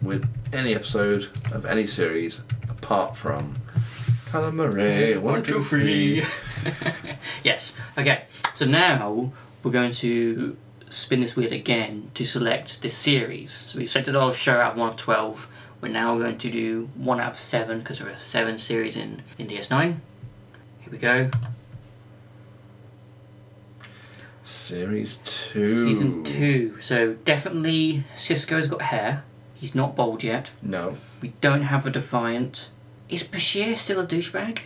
with 0.00 0.26
any 0.54 0.74
episode 0.74 1.28
of 1.52 1.66
any 1.66 1.86
series 1.86 2.42
apart 2.70 3.16
from 3.16 3.54
Calamari 4.32 5.20
one 5.20 5.42
two 5.42 5.60
three. 5.60 6.24
yes. 7.44 7.76
Okay. 7.98 8.24
So 8.54 8.64
now 8.64 9.30
we're 9.62 9.70
going 9.70 9.90
to 9.90 10.56
spin 10.88 11.20
this 11.20 11.36
wheel 11.36 11.52
again 11.52 12.10
to 12.14 12.24
select 12.24 12.80
this 12.80 12.96
series. 12.96 13.52
So 13.52 13.78
we 13.78 13.84
selected 13.84 14.16
our 14.16 14.32
show 14.32 14.58
out 14.58 14.72
of 14.72 14.78
one 14.78 14.88
of 14.88 14.96
twelve. 14.96 15.48
We're 15.82 15.92
now 15.92 16.16
going 16.16 16.38
to 16.38 16.50
do 16.50 16.88
one 16.94 17.20
out 17.20 17.32
of 17.32 17.38
seven 17.38 17.80
because 17.80 17.98
there 17.98 18.08
are 18.08 18.16
seven 18.16 18.56
series 18.56 18.96
in 18.96 19.22
in 19.38 19.48
DS9. 19.48 19.96
Here 20.80 20.90
we 20.90 20.96
go. 20.96 21.28
Series 24.42 25.18
two. 25.18 25.84
Season 25.86 26.24
two. 26.24 26.80
So 26.80 27.14
definitely 27.26 28.04
Sisko's 28.14 28.66
got 28.66 28.80
hair. 28.80 29.24
He's 29.56 29.74
not 29.74 29.94
bald 29.94 30.24
yet. 30.24 30.52
No. 30.62 30.96
We 31.20 31.28
don't 31.42 31.62
have 31.64 31.86
a 31.86 31.90
Defiant. 31.90 32.70
Is 33.12 33.24
Bashir 33.24 33.76
still 33.76 34.00
a 34.00 34.06
douchebag? 34.06 34.60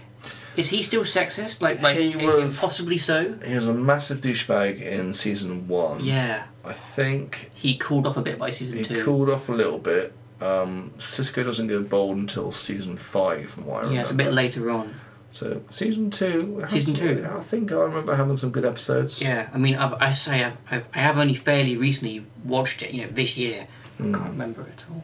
Is 0.56 0.70
he 0.70 0.82
still 0.82 1.02
sexist? 1.02 1.60
Like, 1.60 1.82
like 1.82 1.98
He 1.98 2.14
eh, 2.14 2.24
was- 2.24 2.58
possibly 2.58 2.96
so. 2.96 3.34
He 3.44 3.54
was 3.54 3.68
a 3.68 3.74
massive 3.74 4.18
douchebag 4.18 4.80
in 4.80 5.12
season 5.12 5.68
one. 5.68 6.02
Yeah, 6.02 6.44
I 6.64 6.72
think 6.72 7.50
he 7.54 7.76
cooled 7.76 8.06
off 8.06 8.16
a 8.16 8.22
bit 8.22 8.38
by 8.38 8.50
season 8.50 8.78
he 8.78 8.84
two. 8.84 9.04
cooled 9.04 9.28
off 9.28 9.48
a 9.48 9.52
little 9.52 9.78
bit. 9.78 10.12
Um, 10.40 10.92
Sisko 10.98 11.44
doesn't 11.44 11.66
go 11.66 11.82
bold 11.82 12.16
until 12.18 12.50
season 12.50 12.96
five, 12.96 13.50
from 13.50 13.66
what 13.66 13.74
I 13.74 13.78
remember. 13.78 13.94
Yeah, 13.94 14.00
it's 14.02 14.10
a 14.10 14.14
bit 14.14 14.32
later 14.32 14.70
on. 14.70 14.94
So 15.30 15.62
season 15.68 16.10
two. 16.10 16.64
Season 16.68 16.94
two. 16.94 17.26
I 17.28 17.40
think 17.40 17.72
I 17.72 17.76
remember 17.76 18.14
having 18.14 18.36
some 18.36 18.50
good 18.50 18.64
episodes. 18.64 19.20
Yeah, 19.20 19.48
I 19.52 19.58
mean, 19.58 19.74
I've, 19.76 19.94
I 19.94 20.12
say 20.12 20.44
I've, 20.44 20.56
I've, 20.70 20.88
I 20.94 20.98
have 21.00 21.18
only 21.18 21.34
fairly 21.34 21.76
recently 21.76 22.24
watched 22.44 22.82
it. 22.82 22.92
You 22.92 23.02
know, 23.02 23.08
this 23.08 23.36
year. 23.36 23.66
I 23.98 24.02
Can't 24.02 24.14
remember 24.14 24.62
it 24.62 24.84
all. 24.90 25.02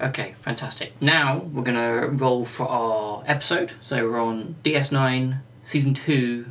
Okay, 0.00 0.34
fantastic. 0.40 1.00
Now 1.00 1.38
we're 1.38 1.62
gonna 1.62 2.08
roll 2.08 2.44
for 2.44 2.68
our 2.68 3.22
episode. 3.26 3.72
So 3.80 4.08
we're 4.08 4.20
on 4.20 4.56
DS9 4.64 5.40
season 5.62 5.94
two. 5.94 6.46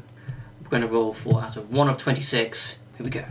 We're 0.61 0.69
gonna 0.69 0.87
roll 0.87 1.13
for 1.13 1.41
out 1.41 1.57
of 1.57 1.71
one 1.71 1.89
of 1.89 1.97
twenty-six. 1.97 2.79
Here 2.97 3.03
we 3.03 3.09
go. 3.11 3.25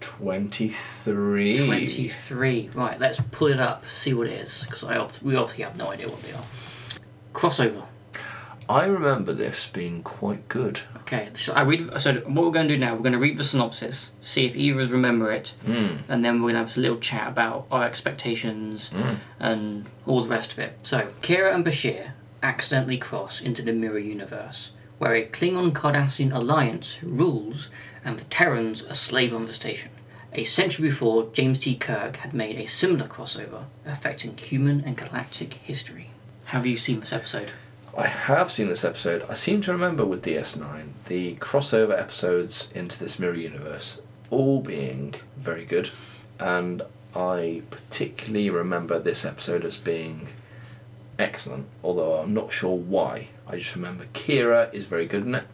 Twenty-three. 0.00 1.66
Twenty-three. 1.66 2.70
Right, 2.74 2.98
let's 2.98 3.20
pull 3.20 3.48
it 3.48 3.58
up. 3.60 3.88
See 3.88 4.12
what 4.14 4.26
it 4.26 4.34
is, 4.34 4.64
because 4.64 4.84
I 4.84 4.98
we 5.22 5.36
obviously 5.36 5.64
have 5.64 5.76
no 5.76 5.90
idea 5.90 6.08
what 6.08 6.22
they 6.22 6.32
are. 6.32 6.44
Crossover. 7.32 7.86
I 8.72 8.86
remember 8.86 9.32
this 9.34 9.66
being 9.66 10.02
quite 10.02 10.48
good. 10.48 10.80
Okay, 11.02 11.28
so 11.34 11.52
I 11.52 11.62
read. 11.62 12.00
So 12.00 12.14
what 12.14 12.44
we're 12.46 12.50
going 12.58 12.68
to 12.68 12.74
do 12.74 12.80
now, 12.80 12.94
we're 12.94 13.02
going 13.02 13.12
to 13.12 13.18
read 13.18 13.36
the 13.36 13.44
synopsis, 13.44 14.12
see 14.22 14.46
if 14.46 14.56
either 14.56 14.80
of 14.80 14.86
us 14.86 14.92
remember 14.92 15.30
it, 15.30 15.52
Mm. 15.66 15.98
and 16.08 16.24
then 16.24 16.34
we're 16.40 16.52
going 16.52 16.64
to 16.64 16.68
have 16.68 16.76
a 16.76 16.80
little 16.80 16.98
chat 16.98 17.28
about 17.28 17.66
our 17.70 17.84
expectations 17.84 18.90
Mm. 18.94 19.16
and 19.38 19.86
all 20.06 20.22
the 20.22 20.30
rest 20.30 20.52
of 20.52 20.58
it. 20.58 20.78
So 20.82 21.08
Kira 21.20 21.54
and 21.54 21.64
Bashir 21.64 22.12
accidentally 22.42 22.96
cross 22.98 23.40
into 23.42 23.60
the 23.62 23.72
Mirror 23.72 23.98
Universe, 23.98 24.70
where 24.98 25.14
a 25.14 25.26
Klingon 25.26 25.72
Cardassian 25.72 26.32
alliance 26.34 26.98
rules, 27.02 27.68
and 28.04 28.18
the 28.18 28.24
Terrans 28.24 28.82
are 28.90 28.94
slave 28.94 29.34
on 29.34 29.44
the 29.46 29.52
station. 29.52 29.90
A 30.32 30.44
century 30.44 30.88
before, 30.88 31.28
James 31.34 31.58
T. 31.58 31.74
Kirk 31.76 32.16
had 32.16 32.32
made 32.32 32.56
a 32.58 32.66
similar 32.66 33.06
crossover 33.06 33.64
affecting 33.84 34.34
human 34.38 34.82
and 34.86 34.96
galactic 34.96 35.54
history. 35.54 36.08
Have 36.46 36.64
you 36.66 36.76
seen 36.78 37.00
this 37.00 37.12
episode? 37.12 37.52
I 37.96 38.06
have 38.06 38.50
seen 38.50 38.68
this 38.68 38.86
episode. 38.86 39.22
I 39.28 39.34
seem 39.34 39.60
to 39.62 39.72
remember 39.72 40.06
with 40.06 40.24
DS9 40.24 41.04
the 41.06 41.34
crossover 41.36 41.98
episodes 41.98 42.72
into 42.74 42.98
this 42.98 43.18
mirror 43.18 43.34
universe 43.34 44.00
all 44.30 44.62
being 44.62 45.14
very 45.36 45.66
good, 45.66 45.90
and 46.40 46.80
I 47.14 47.60
particularly 47.70 48.48
remember 48.48 48.98
this 48.98 49.26
episode 49.26 49.62
as 49.66 49.76
being 49.76 50.28
excellent. 51.18 51.66
Although 51.84 52.14
I'm 52.14 52.32
not 52.32 52.50
sure 52.50 52.76
why. 52.76 53.28
I 53.46 53.58
just 53.58 53.76
remember 53.76 54.06
Kira 54.14 54.72
is 54.72 54.86
very 54.86 55.04
good 55.04 55.26
in 55.26 55.34
it. 55.34 55.44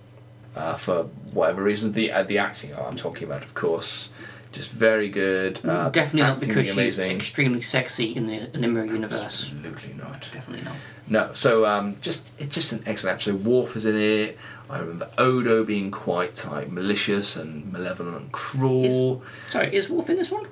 Uh, 0.55 0.77
for 0.77 1.05
whatever 1.33 1.64
reason, 1.64 1.92
the 1.92 2.12
uh, 2.12 2.22
the 2.22 2.38
acting 2.38 2.72
I'm 2.72 2.96
talking 2.96 3.24
about, 3.24 3.42
of 3.42 3.55
course, 3.55 4.11
just 4.59 4.71
very 4.71 5.09
good. 5.09 5.64
Uh, 5.64 5.88
Definitely 5.88 6.23
not 6.23 6.40
because 6.40 6.66
she's 6.68 6.99
extremely 6.99 7.61
sexy 7.62 8.14
in 8.14 8.27
the 8.27 8.53
in 8.55 8.61
the 8.61 8.68
mirror 8.68 8.87
universe. 8.87 9.23
Absolutely 9.23 9.94
not. 9.94 10.29
Definitely 10.33 10.64
not. 10.64 10.75
No, 11.07 11.31
so 11.33 11.64
um, 11.64 11.97
just 12.01 12.38
it's 12.40 12.55
just 12.55 12.73
an 12.73 12.83
excellent 12.85 13.14
episode. 13.14 13.44
Worf 13.44 13.77
is 13.77 13.87
in 13.87 13.97
it. 13.97 14.37
I 14.68 14.81
remember 14.81 15.09
Odo 15.16 15.64
being 15.64 15.90
quite 15.90 16.44
like 16.51 16.71
malicious 16.71 17.37
and 17.37 17.73
malevolent 17.73 18.16
and 18.21 18.33
cruel. 18.33 19.23
Sorry, 19.49 19.75
is 19.75 19.88
Worf 19.88 20.11
in 20.11 20.16
this 20.16 20.31
one? 20.31 20.47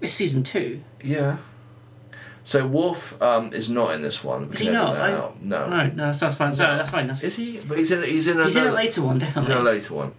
It's 0.00 0.12
season 0.12 0.42
two. 0.44 0.82
Yeah. 1.02 1.36
So 2.44 2.66
Worf 2.66 3.20
um, 3.20 3.52
is 3.52 3.68
not 3.68 3.94
in 3.94 4.02
this 4.02 4.22
one. 4.22 4.52
Is 4.52 4.60
he 4.60 4.70
not? 4.70 4.96
I- 4.96 5.10
No. 5.10 5.34
No, 5.42 5.66
no, 5.68 5.90
that's, 5.96 6.20
that's 6.20 6.36
fine. 6.36 6.54
Sorry, 6.54 6.76
that's 6.76 6.90
fine. 6.90 7.06
That's, 7.08 7.24
Is 7.24 7.36
he? 7.36 7.58
But 7.66 7.78
he's 7.78 7.90
in. 7.90 8.02
He's 8.02 8.28
in. 8.28 8.40
he's 8.42 8.56
in 8.56 8.66
a 8.68 8.72
later 8.72 9.02
one, 9.02 9.18
definitely. 9.18 9.50
He's 9.52 9.60
in 9.60 9.66
a 9.66 9.70
later 9.70 9.94
one. 9.94 10.12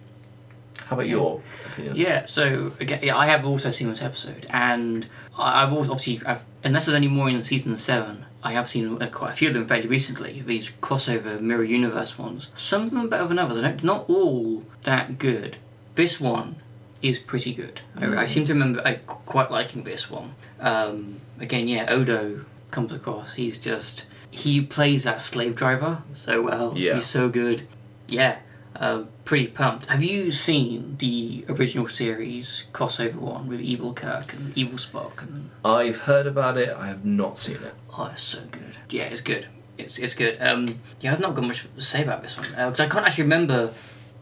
How 0.86 0.96
about 0.96 1.08
your 1.08 1.42
opinions? 1.72 1.98
Yeah, 1.98 2.24
so 2.26 2.72
again, 2.80 3.00
yeah, 3.02 3.16
I 3.16 3.26
have 3.26 3.44
also 3.46 3.70
seen 3.70 3.90
this 3.90 4.02
episode, 4.02 4.46
and 4.50 5.06
I- 5.36 5.62
I've 5.62 5.72
also 5.72 5.92
obviously, 5.92 6.24
I've, 6.26 6.44
unless 6.64 6.86
there's 6.86 6.96
any 6.96 7.08
more 7.08 7.28
in 7.28 7.42
season 7.42 7.76
seven, 7.76 8.24
I 8.42 8.52
have 8.52 8.68
seen 8.68 9.02
uh, 9.02 9.08
quite 9.08 9.30
a 9.30 9.34
few 9.34 9.48
of 9.48 9.54
them 9.54 9.66
fairly 9.66 9.88
recently. 9.88 10.42
These 10.46 10.70
crossover 10.80 11.40
mirror 11.40 11.64
universe 11.64 12.16
ones. 12.18 12.48
Some 12.54 12.82
of 12.84 12.90
them 12.90 13.00
are 13.04 13.08
better 13.08 13.26
than 13.26 13.38
others. 13.40 13.58
I 13.58 13.62
don't, 13.62 13.82
not 13.82 14.08
all 14.08 14.62
that 14.82 15.18
good. 15.18 15.56
This 15.96 16.20
one 16.20 16.56
is 17.02 17.18
pretty 17.18 17.52
good. 17.52 17.80
I, 17.96 18.16
I 18.22 18.26
seem 18.26 18.44
to 18.44 18.52
remember 18.52 18.80
I 18.84 18.94
quite 19.06 19.50
liking 19.50 19.82
this 19.82 20.08
one. 20.10 20.34
Um, 20.60 21.20
again, 21.40 21.66
yeah, 21.66 21.86
Odo 21.90 22.44
comes 22.70 22.92
across. 22.92 23.34
He's 23.34 23.58
just 23.58 24.06
he 24.30 24.60
plays 24.60 25.02
that 25.04 25.20
slave 25.20 25.56
driver 25.56 26.02
so 26.14 26.42
well. 26.42 26.74
Yeah. 26.76 26.94
He's 26.94 27.06
so 27.06 27.28
good. 27.28 27.66
Yeah, 28.08 28.38
uh, 28.80 29.02
pretty 29.24 29.46
pumped. 29.48 29.86
Have 29.86 30.02
you 30.02 30.30
seen 30.30 30.96
the 30.98 31.44
original 31.48 31.88
series 31.88 32.64
crossover 32.72 33.16
one 33.16 33.48
with 33.48 33.60
Evil 33.60 33.92
Kirk 33.94 34.32
and 34.34 34.56
Evil 34.56 34.78
Spock? 34.78 35.22
And 35.22 35.50
I've 35.64 36.00
heard 36.02 36.26
about 36.26 36.56
it. 36.58 36.70
I 36.70 36.86
have 36.86 37.04
not 37.04 37.38
seen 37.38 37.56
it. 37.56 37.74
oh, 37.96 38.10
it's 38.12 38.22
so 38.22 38.40
good. 38.50 38.76
Yeah, 38.90 39.04
it's 39.04 39.20
good. 39.20 39.46
It's 39.78 39.98
it's 39.98 40.14
good. 40.14 40.38
Um, 40.40 40.80
yeah, 41.00 41.12
I've 41.12 41.20
not 41.20 41.34
got 41.34 41.44
much 41.44 41.66
to 41.74 41.80
say 41.80 42.02
about 42.02 42.22
this 42.22 42.36
one 42.36 42.48
because 42.48 42.80
I 42.80 42.88
can't 42.88 43.06
actually 43.06 43.24
remember 43.24 43.72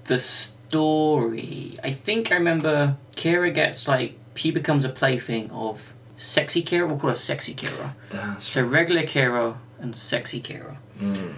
the 0.04 0.18
story. 0.18 1.76
I 1.84 1.90
think 1.92 2.32
I 2.32 2.34
remember 2.34 2.96
Kira 3.16 3.54
gets 3.54 3.86
like 3.86 4.18
she 4.34 4.50
becomes 4.50 4.84
a 4.84 4.88
plaything 4.88 5.50
of 5.52 5.92
sexy 6.16 6.62
Kira. 6.62 6.88
We'll 6.88 6.98
call 6.98 7.10
her 7.10 7.16
sexy 7.16 7.54
Kira. 7.54 7.92
That's 8.10 8.48
So 8.48 8.64
regular 8.64 9.02
Kira 9.02 9.58
and 9.78 9.94
sexy 9.96 10.40
Kira. 10.40 10.76
Mm. 11.00 11.34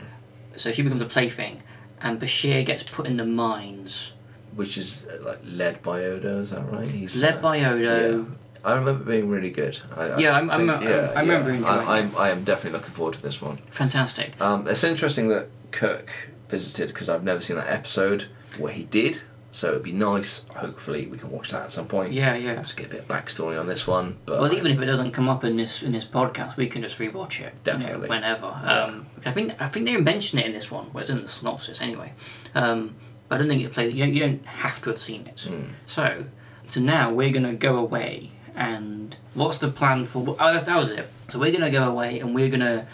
So 0.57 0.73
she 0.73 0.81
becomes 0.83 1.03
a 1.03 1.07
plaything, 1.07 1.63
and 2.03 2.21
Bashir 2.21 2.65
gets 2.65 2.83
put 2.83 3.07
in 3.07 3.17
the 3.17 3.25
mines. 3.25 4.13
which 4.55 4.79
is 4.79 5.05
uh, 5.05 5.19
like 5.25 5.39
led 5.45 5.83
by 5.83 6.03
Odo. 6.05 6.41
Is 6.41 6.51
that 6.51 6.71
right? 6.73 6.91
He's 6.91 7.21
Led 7.23 7.35
uh, 7.39 7.41
by 7.43 7.63
Odo. 7.65 8.19
yeah. 8.19 8.25
I 8.65 8.73
remember 8.75 9.05
being 9.05 9.29
really 9.29 9.51
good. 9.51 9.79
I, 9.97 10.17
Yeah, 10.19 10.33
I 10.33 10.37
I'm- 10.39 10.51
I'm- 10.51 10.61
think- 10.67 10.71
I'm- 10.91 11.11
I 11.17 11.21
remember 11.21 11.51
yeah. 11.51 11.57
enjoying 11.59 11.89
I, 11.89 11.99
I'm, 11.99 12.17
I 12.17 12.31
am 12.31 12.43
definitely 12.43 12.79
looking 12.79 12.95
forward 12.95 13.15
to 13.15 13.23
this 13.23 13.41
one. 13.43 13.59
Fantastic. 13.71 14.41
Um, 14.41 14.67
it's 14.67 14.83
interesting 14.83 15.29
that 15.29 15.49
Kirk 15.71 16.31
visited 16.49 16.89
because 16.89 17.09
I've 17.09 17.23
never 17.23 17.41
seen 17.41 17.57
that 17.57 17.69
episode 17.69 18.27
where 18.59 18.73
he 18.73 18.85
did. 18.85 19.23
So 19.53 19.71
it'd 19.71 19.83
be 19.83 19.93
nice. 19.93 20.47
Hopefully, 20.49 21.07
we 21.07 21.17
can 21.17 21.31
watch 21.31 21.51
that 21.53 21.63
at 21.63 21.73
some 21.73 21.87
point. 21.87 22.13
Yeah, 22.13 22.35
yeah. 22.35 22.57
Just 22.57 22.77
get 22.77 22.87
a 22.87 22.91
bit 22.91 23.01
of 23.01 23.09
backstory 23.09 23.59
on 23.59 23.67
this 23.67 23.87
one. 23.87 24.19
But 24.27 24.41
Well, 24.41 24.53
even 24.53 24.71
if 24.73 24.81
it 24.81 24.85
doesn't 24.87 25.13
come 25.13 25.29
up 25.29 25.45
in 25.45 25.57
this 25.57 25.83
in 25.83 25.93
this 25.93 26.05
podcast, 26.05 26.57
we 26.57 26.67
can 26.67 26.83
just 26.83 26.99
rewatch 26.99 27.41
it. 27.41 27.55
you 27.65 27.73
know, 27.73 27.79
Definitely. 27.79 28.09
whenever. 28.09 28.47
Um, 28.47 29.07
I 29.25 29.33
think 29.33 29.55
I 29.61 29.67
think 29.67 29.87
they 29.87 29.97
mention 29.97 30.39
it 30.39 30.47
in 30.47 30.53
this 30.53 30.71
one, 30.71 30.87
where 30.87 31.01
it's 31.03 31.11
in 31.11 31.23
the 31.23 31.29
synopsis 31.29 31.81
anyway. 31.81 32.13
Um, 32.55 32.97
but 33.29 33.37
I 33.37 33.39
don't 33.39 33.49
think 33.49 33.63
it 33.63 33.73
plays. 33.73 33.95
You 33.95 34.05
don't, 34.05 34.15
you 34.15 34.21
don't 34.21 34.45
have 34.47 34.81
to 34.83 34.91
have 34.91 35.01
seen 35.01 35.27
it. 35.27 35.41
Hmm. 35.41 35.73
So, 35.87 36.25
so 36.69 36.81
now 36.81 37.13
we're 37.13 37.31
gonna 37.33 37.55
go 37.55 37.77
away, 37.77 38.33
and 38.55 39.17
what's 39.35 39.59
the 39.59 39.69
plan 39.69 40.05
for? 40.05 40.37
Oh, 40.39 40.53
that, 40.53 40.67
that 40.67 40.77
was 40.77 40.91
it. 40.91 41.09
So 41.29 41.39
we're 41.39 41.53
gonna 41.53 41.71
go 41.71 41.91
away, 41.91 42.21
and 42.21 42.35
we're 42.35 42.51
gonna 42.51 42.87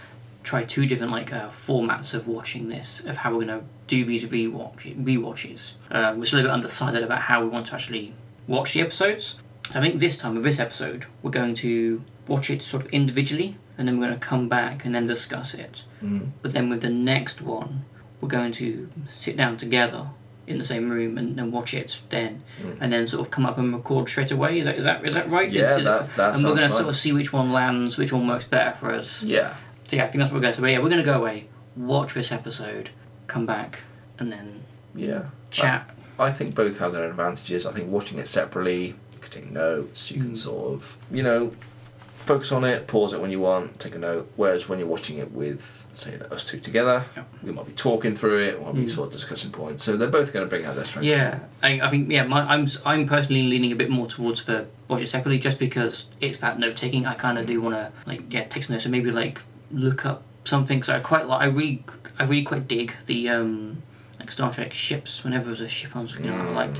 try 0.43 0.65
two 0.65 0.87
different 0.87 1.13
like 1.13 1.33
uh, 1.33 1.49
formats 1.49 2.15
of 2.15 2.27
watching 2.27 2.69
this, 2.69 3.01
of 3.05 3.19
how 3.19 3.33
we're 3.35 3.41
gonna 3.45 3.63
do 3.87 4.05
these 4.05 4.25
rewatch 4.25 4.95
rewatches. 5.05 5.73
Um, 5.91 6.19
we're 6.19 6.27
still 6.27 6.41
a 6.41 6.43
bit 6.43 6.51
undecided 6.51 7.03
about 7.03 7.21
how 7.23 7.43
we 7.43 7.49
want 7.49 7.67
to 7.67 7.75
actually 7.75 8.15
watch 8.47 8.73
the 8.75 8.81
episodes. 8.81 9.39
I 9.75 9.81
think 9.81 10.01
this 10.01 10.19
time 10.19 10.35
with 10.35 10.45
this 10.45 10.59
episode, 10.59 11.07
we're 11.23 11.31
going 11.31 11.55
to 11.57 12.03
watch 12.29 12.51
it 12.51 12.63
sort 12.63 12.85
of 12.85 12.91
individually, 12.93 13.57
and 13.79 13.87
then 13.87 13.99
we're 13.99 14.07
going 14.09 14.19
to 14.19 14.27
come 14.27 14.49
back 14.49 14.85
and 14.85 14.95
then 14.95 15.07
discuss 15.07 15.55
it. 15.55 15.85
Mm. 16.03 16.31
But 16.43 16.53
then 16.53 16.69
with 16.69 16.83
the 16.83 16.91
next 16.91 17.41
one, 17.41 17.85
we're 18.21 18.29
going 18.29 18.53
to 18.53 18.89
sit 19.09 19.37
down 19.37 19.57
together 19.57 20.09
in 20.47 20.59
the 20.59 20.65
same 20.65 20.91
room 20.91 21.17
and, 21.17 21.39
and 21.39 21.53
watch 21.53 21.73
it 21.73 22.01
then, 22.09 22.43
Mm. 22.61 22.77
and 22.81 22.93
then 22.93 23.07
sort 23.07 23.25
of 23.25 23.31
come 23.31 23.47
up 23.47 23.57
and 23.59 23.73
record 23.75 24.09
straight 24.09 24.31
away. 24.33 24.59
Is 24.59 24.65
that 24.67 24.77
is 24.77 24.85
that 24.85 25.05
is 25.07 25.15
that 25.15 25.31
right? 25.31 25.51
Yeah, 25.51 25.77
is 25.77 25.83
it- 25.83 25.85
that's- 25.85 26.09
that 26.17 26.35
And 26.35 26.45
we're 26.45 26.51
going 26.57 26.69
to 26.69 26.75
sort 26.75 26.89
of 26.89 26.97
see 26.97 27.13
which 27.13 27.33
one 27.33 27.53
lands, 27.53 27.97
which 27.97 28.13
one 28.13 28.27
works 28.27 28.45
better 28.45 28.77
for 28.77 28.91
us. 28.91 29.23
yeah, 29.23 29.55
So 29.93 29.97
yeah, 29.97 30.05
I 30.05 30.07
think 30.07 30.21
that's 30.21 30.31
what 30.33 30.37
we're 30.37 30.41
going 30.45 30.55
to 30.55 30.61
do. 30.63 30.67
Yeah, 30.69 30.79
we're 30.79 30.89
going 30.89 31.03
to 31.03 31.05
go 31.05 31.19
away, 31.21 31.49
watch 31.77 32.15
this 32.15 32.33
episode, 32.33 32.89
come 33.27 33.45
back, 33.45 33.81
and 34.19 34.33
then 34.33 34.63
yeah. 34.95 35.25
chat. 35.51 35.91
I 36.19 36.31
think 36.31 36.55
both 36.55 36.79
have 36.79 36.95
their 36.95 37.05
advantages. 37.11 37.67
I 37.67 37.73
think 37.73 37.91
watching 37.91 38.19
it 38.19 38.27
separately, 38.27 38.87
you 38.87 39.19
can 39.21 39.31
take 39.31 39.51
notes. 39.51 40.11
You 40.11 40.23
Mm. 40.23 40.27
can 40.29 40.37
sort 40.37 40.73
of, 40.73 40.97
you 41.11 41.23
know, 41.23 41.53
focus 41.99 42.53
on 42.53 42.65
it, 42.65 42.87
pause 42.87 43.13
it 43.13 43.21
when 43.21 43.31
you 43.31 43.41
want, 43.41 43.79
take 43.81 43.95
a 43.95 43.99
note. 43.99 44.33
Whereas 44.37 44.67
when 44.67 44.79
you're 44.79 44.89
watching 44.89 45.19
it 45.19 45.31
with, 45.33 45.85
say, 45.93 46.19
us 46.31 46.43
two 46.47 46.59
together, 46.59 47.05
Yeah. 47.15 47.25
we 47.43 47.53
might 47.53 47.67
be 47.67 47.73
talking 47.73 48.17
through 48.17 48.45
it, 48.45 48.59
we 48.61 48.65
might 48.65 48.75
be 48.75 48.85
Mm. 48.85 48.89
sort 48.89 49.09
of 49.09 49.13
discussing 49.13 49.51
points. 49.51 49.85
So 49.85 49.99
they're 49.99 50.09
both 50.09 50.33
going 50.33 50.47
to 50.47 50.49
bring 50.49 50.65
out 50.65 50.75
their 50.75 50.85
strengths. 50.87 51.09
Yeah, 51.09 51.41
I, 51.63 51.83
I 51.83 51.89
think 51.91 52.11
yeah, 52.11 52.25
my, 52.25 52.41
I'm 52.51 52.67
I'm 52.87 53.07
personally 53.07 53.43
leaning 53.43 53.73
a 53.73 53.77
bit 53.77 53.91
more 53.91 54.07
towards 54.07 54.45
the 54.47 54.65
watch 54.89 55.03
it 55.03 55.09
separately, 55.09 55.39
just 55.39 55.59
because 55.59 56.07
it's 56.23 56.39
that 56.39 56.59
note 56.59 56.77
taking. 56.77 57.05
I 57.05 57.13
kind 57.13 57.37
of 57.37 57.45
do 57.45 57.61
want 57.61 57.75
to 57.75 57.93
like 58.07 58.33
yeah 58.33 58.45
take 58.45 58.63
some 58.63 58.73
notes 58.73 58.87
and 58.87 58.93
maybe 58.93 59.11
like 59.11 59.39
look 59.73 60.05
up 60.07 60.23
something. 60.45 60.83
So 60.83 60.95
I 60.97 61.01
quite 61.01 61.27
like 61.27 61.41
I 61.43 61.47
really 61.47 61.85
I 62.19 62.25
really 62.25 62.43
quite 62.45 62.69
dig 62.69 62.95
the 63.07 63.29
um 63.29 63.83
like 64.19 64.31
Star 64.31 64.53
Trek 64.53 64.73
ships. 64.73 65.25
Whenever 65.25 65.47
there's 65.47 65.61
a 65.61 65.69
ship 65.69 65.97
on 65.97 66.09
screen, 66.09 66.31
I 66.31 66.35
Mm. 66.35 66.55
like 66.55 66.71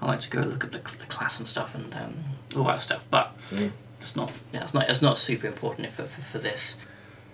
I 0.00 0.06
like 0.06 0.20
to 0.20 0.30
go 0.30 0.40
look 0.40 0.64
at 0.64 0.72
the, 0.72 0.78
the 0.78 1.06
class 1.06 1.38
and 1.38 1.46
stuff 1.46 1.74
and 1.74 1.92
um, 1.94 2.14
all 2.56 2.64
that 2.64 2.80
stuff. 2.80 3.06
But 3.10 3.32
Mm. 3.50 3.70
it's 4.00 4.16
not 4.16 4.32
yeah 4.52 4.62
it's 4.64 4.74
not 4.74 4.88
it's 4.90 5.02
not 5.02 5.18
super 5.18 5.46
important 5.46 5.90
for 5.90 6.04
for, 6.04 6.20
for 6.22 6.38
this. 6.38 6.76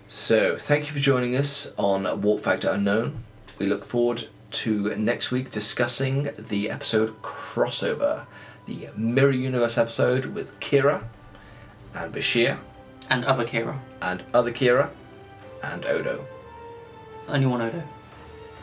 So 0.07 0.57
thank 0.57 0.87
you 0.87 0.93
for 0.93 0.99
joining 0.99 1.35
us 1.35 1.71
on 1.77 2.21
Warp 2.21 2.41
Factor 2.41 2.69
Unknown. 2.71 3.23
We 3.59 3.65
look 3.67 3.83
forward 3.85 4.27
to 4.51 4.95
next 4.95 5.29
week 5.31 5.51
discussing 5.51 6.29
the 6.37 6.71
episode 6.71 7.21
crossover, 7.21 8.25
the 8.65 8.89
Mirror 8.97 9.31
Universe 9.33 9.77
episode 9.77 10.25
with 10.27 10.59
Kira 10.59 11.03
and 11.93 12.11
Bashir 12.13 12.57
And 13.09 13.23
other 13.25 13.45
Kira, 13.45 13.77
and 14.01 14.23
other 14.33 14.51
Kira 14.51 14.89
and 15.63 15.85
Odo. 15.85 16.25
only 17.27 17.45
one 17.45 17.61
Odo, 17.61 17.83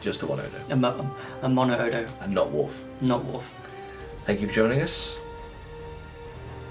Just 0.00 0.20
the 0.20 0.26
one 0.26 0.40
Odo. 0.40 0.59
a, 0.70 0.76
mo- 0.76 1.11
a 1.42 1.48
mono 1.48 1.78
Odo, 1.78 2.06
And 2.20 2.35
not 2.35 2.50
Worf. 2.50 2.82
not 3.00 3.24
Worf. 3.24 3.52
Thank 4.24 4.40
you 4.40 4.48
for 4.48 4.54
joining 4.54 4.82
us. 4.82 5.18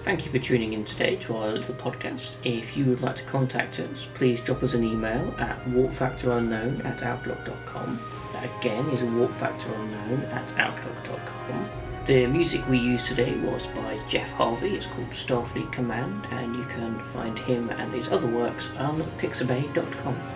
Thank 0.03 0.23
you 0.25 0.31
for 0.31 0.37
tuning 0.37 0.73
in 0.73 0.85
today 0.85 1.15
to 1.17 1.35
our 1.35 1.47
little 1.49 1.73
podcast. 1.73 2.33
If 2.43 2.77
you 2.77 2.85
would 2.85 3.01
like 3.01 3.15
to 3.15 3.23
contact 3.23 3.79
us, 3.79 4.07
please 4.13 4.39
drop 4.39 4.61
us 4.61 4.75
an 4.75 4.83
email 4.83 5.33
at 5.39 5.63
warpfactorunknown 5.65 6.85
at 6.85 7.01
outlook.com. 7.01 7.99
That 8.33 8.49
again 8.59 8.87
is 8.89 8.99
warpfactorunknown 8.99 10.31
at 10.31 10.59
outlook.com. 10.59 11.69
The 12.05 12.27
music 12.27 12.61
we 12.69 12.77
used 12.77 13.07
today 13.07 13.35
was 13.37 13.65
by 13.65 13.99
Jeff 14.07 14.29
Harvey. 14.33 14.75
It's 14.75 14.85
called 14.85 15.09
Starfleet 15.09 15.71
Command, 15.71 16.27
and 16.29 16.55
you 16.55 16.63
can 16.65 16.99
find 17.05 17.39
him 17.39 17.71
and 17.71 17.91
his 17.91 18.09
other 18.09 18.27
works 18.27 18.69
on 18.77 19.01
pixabay.com. 19.17 20.34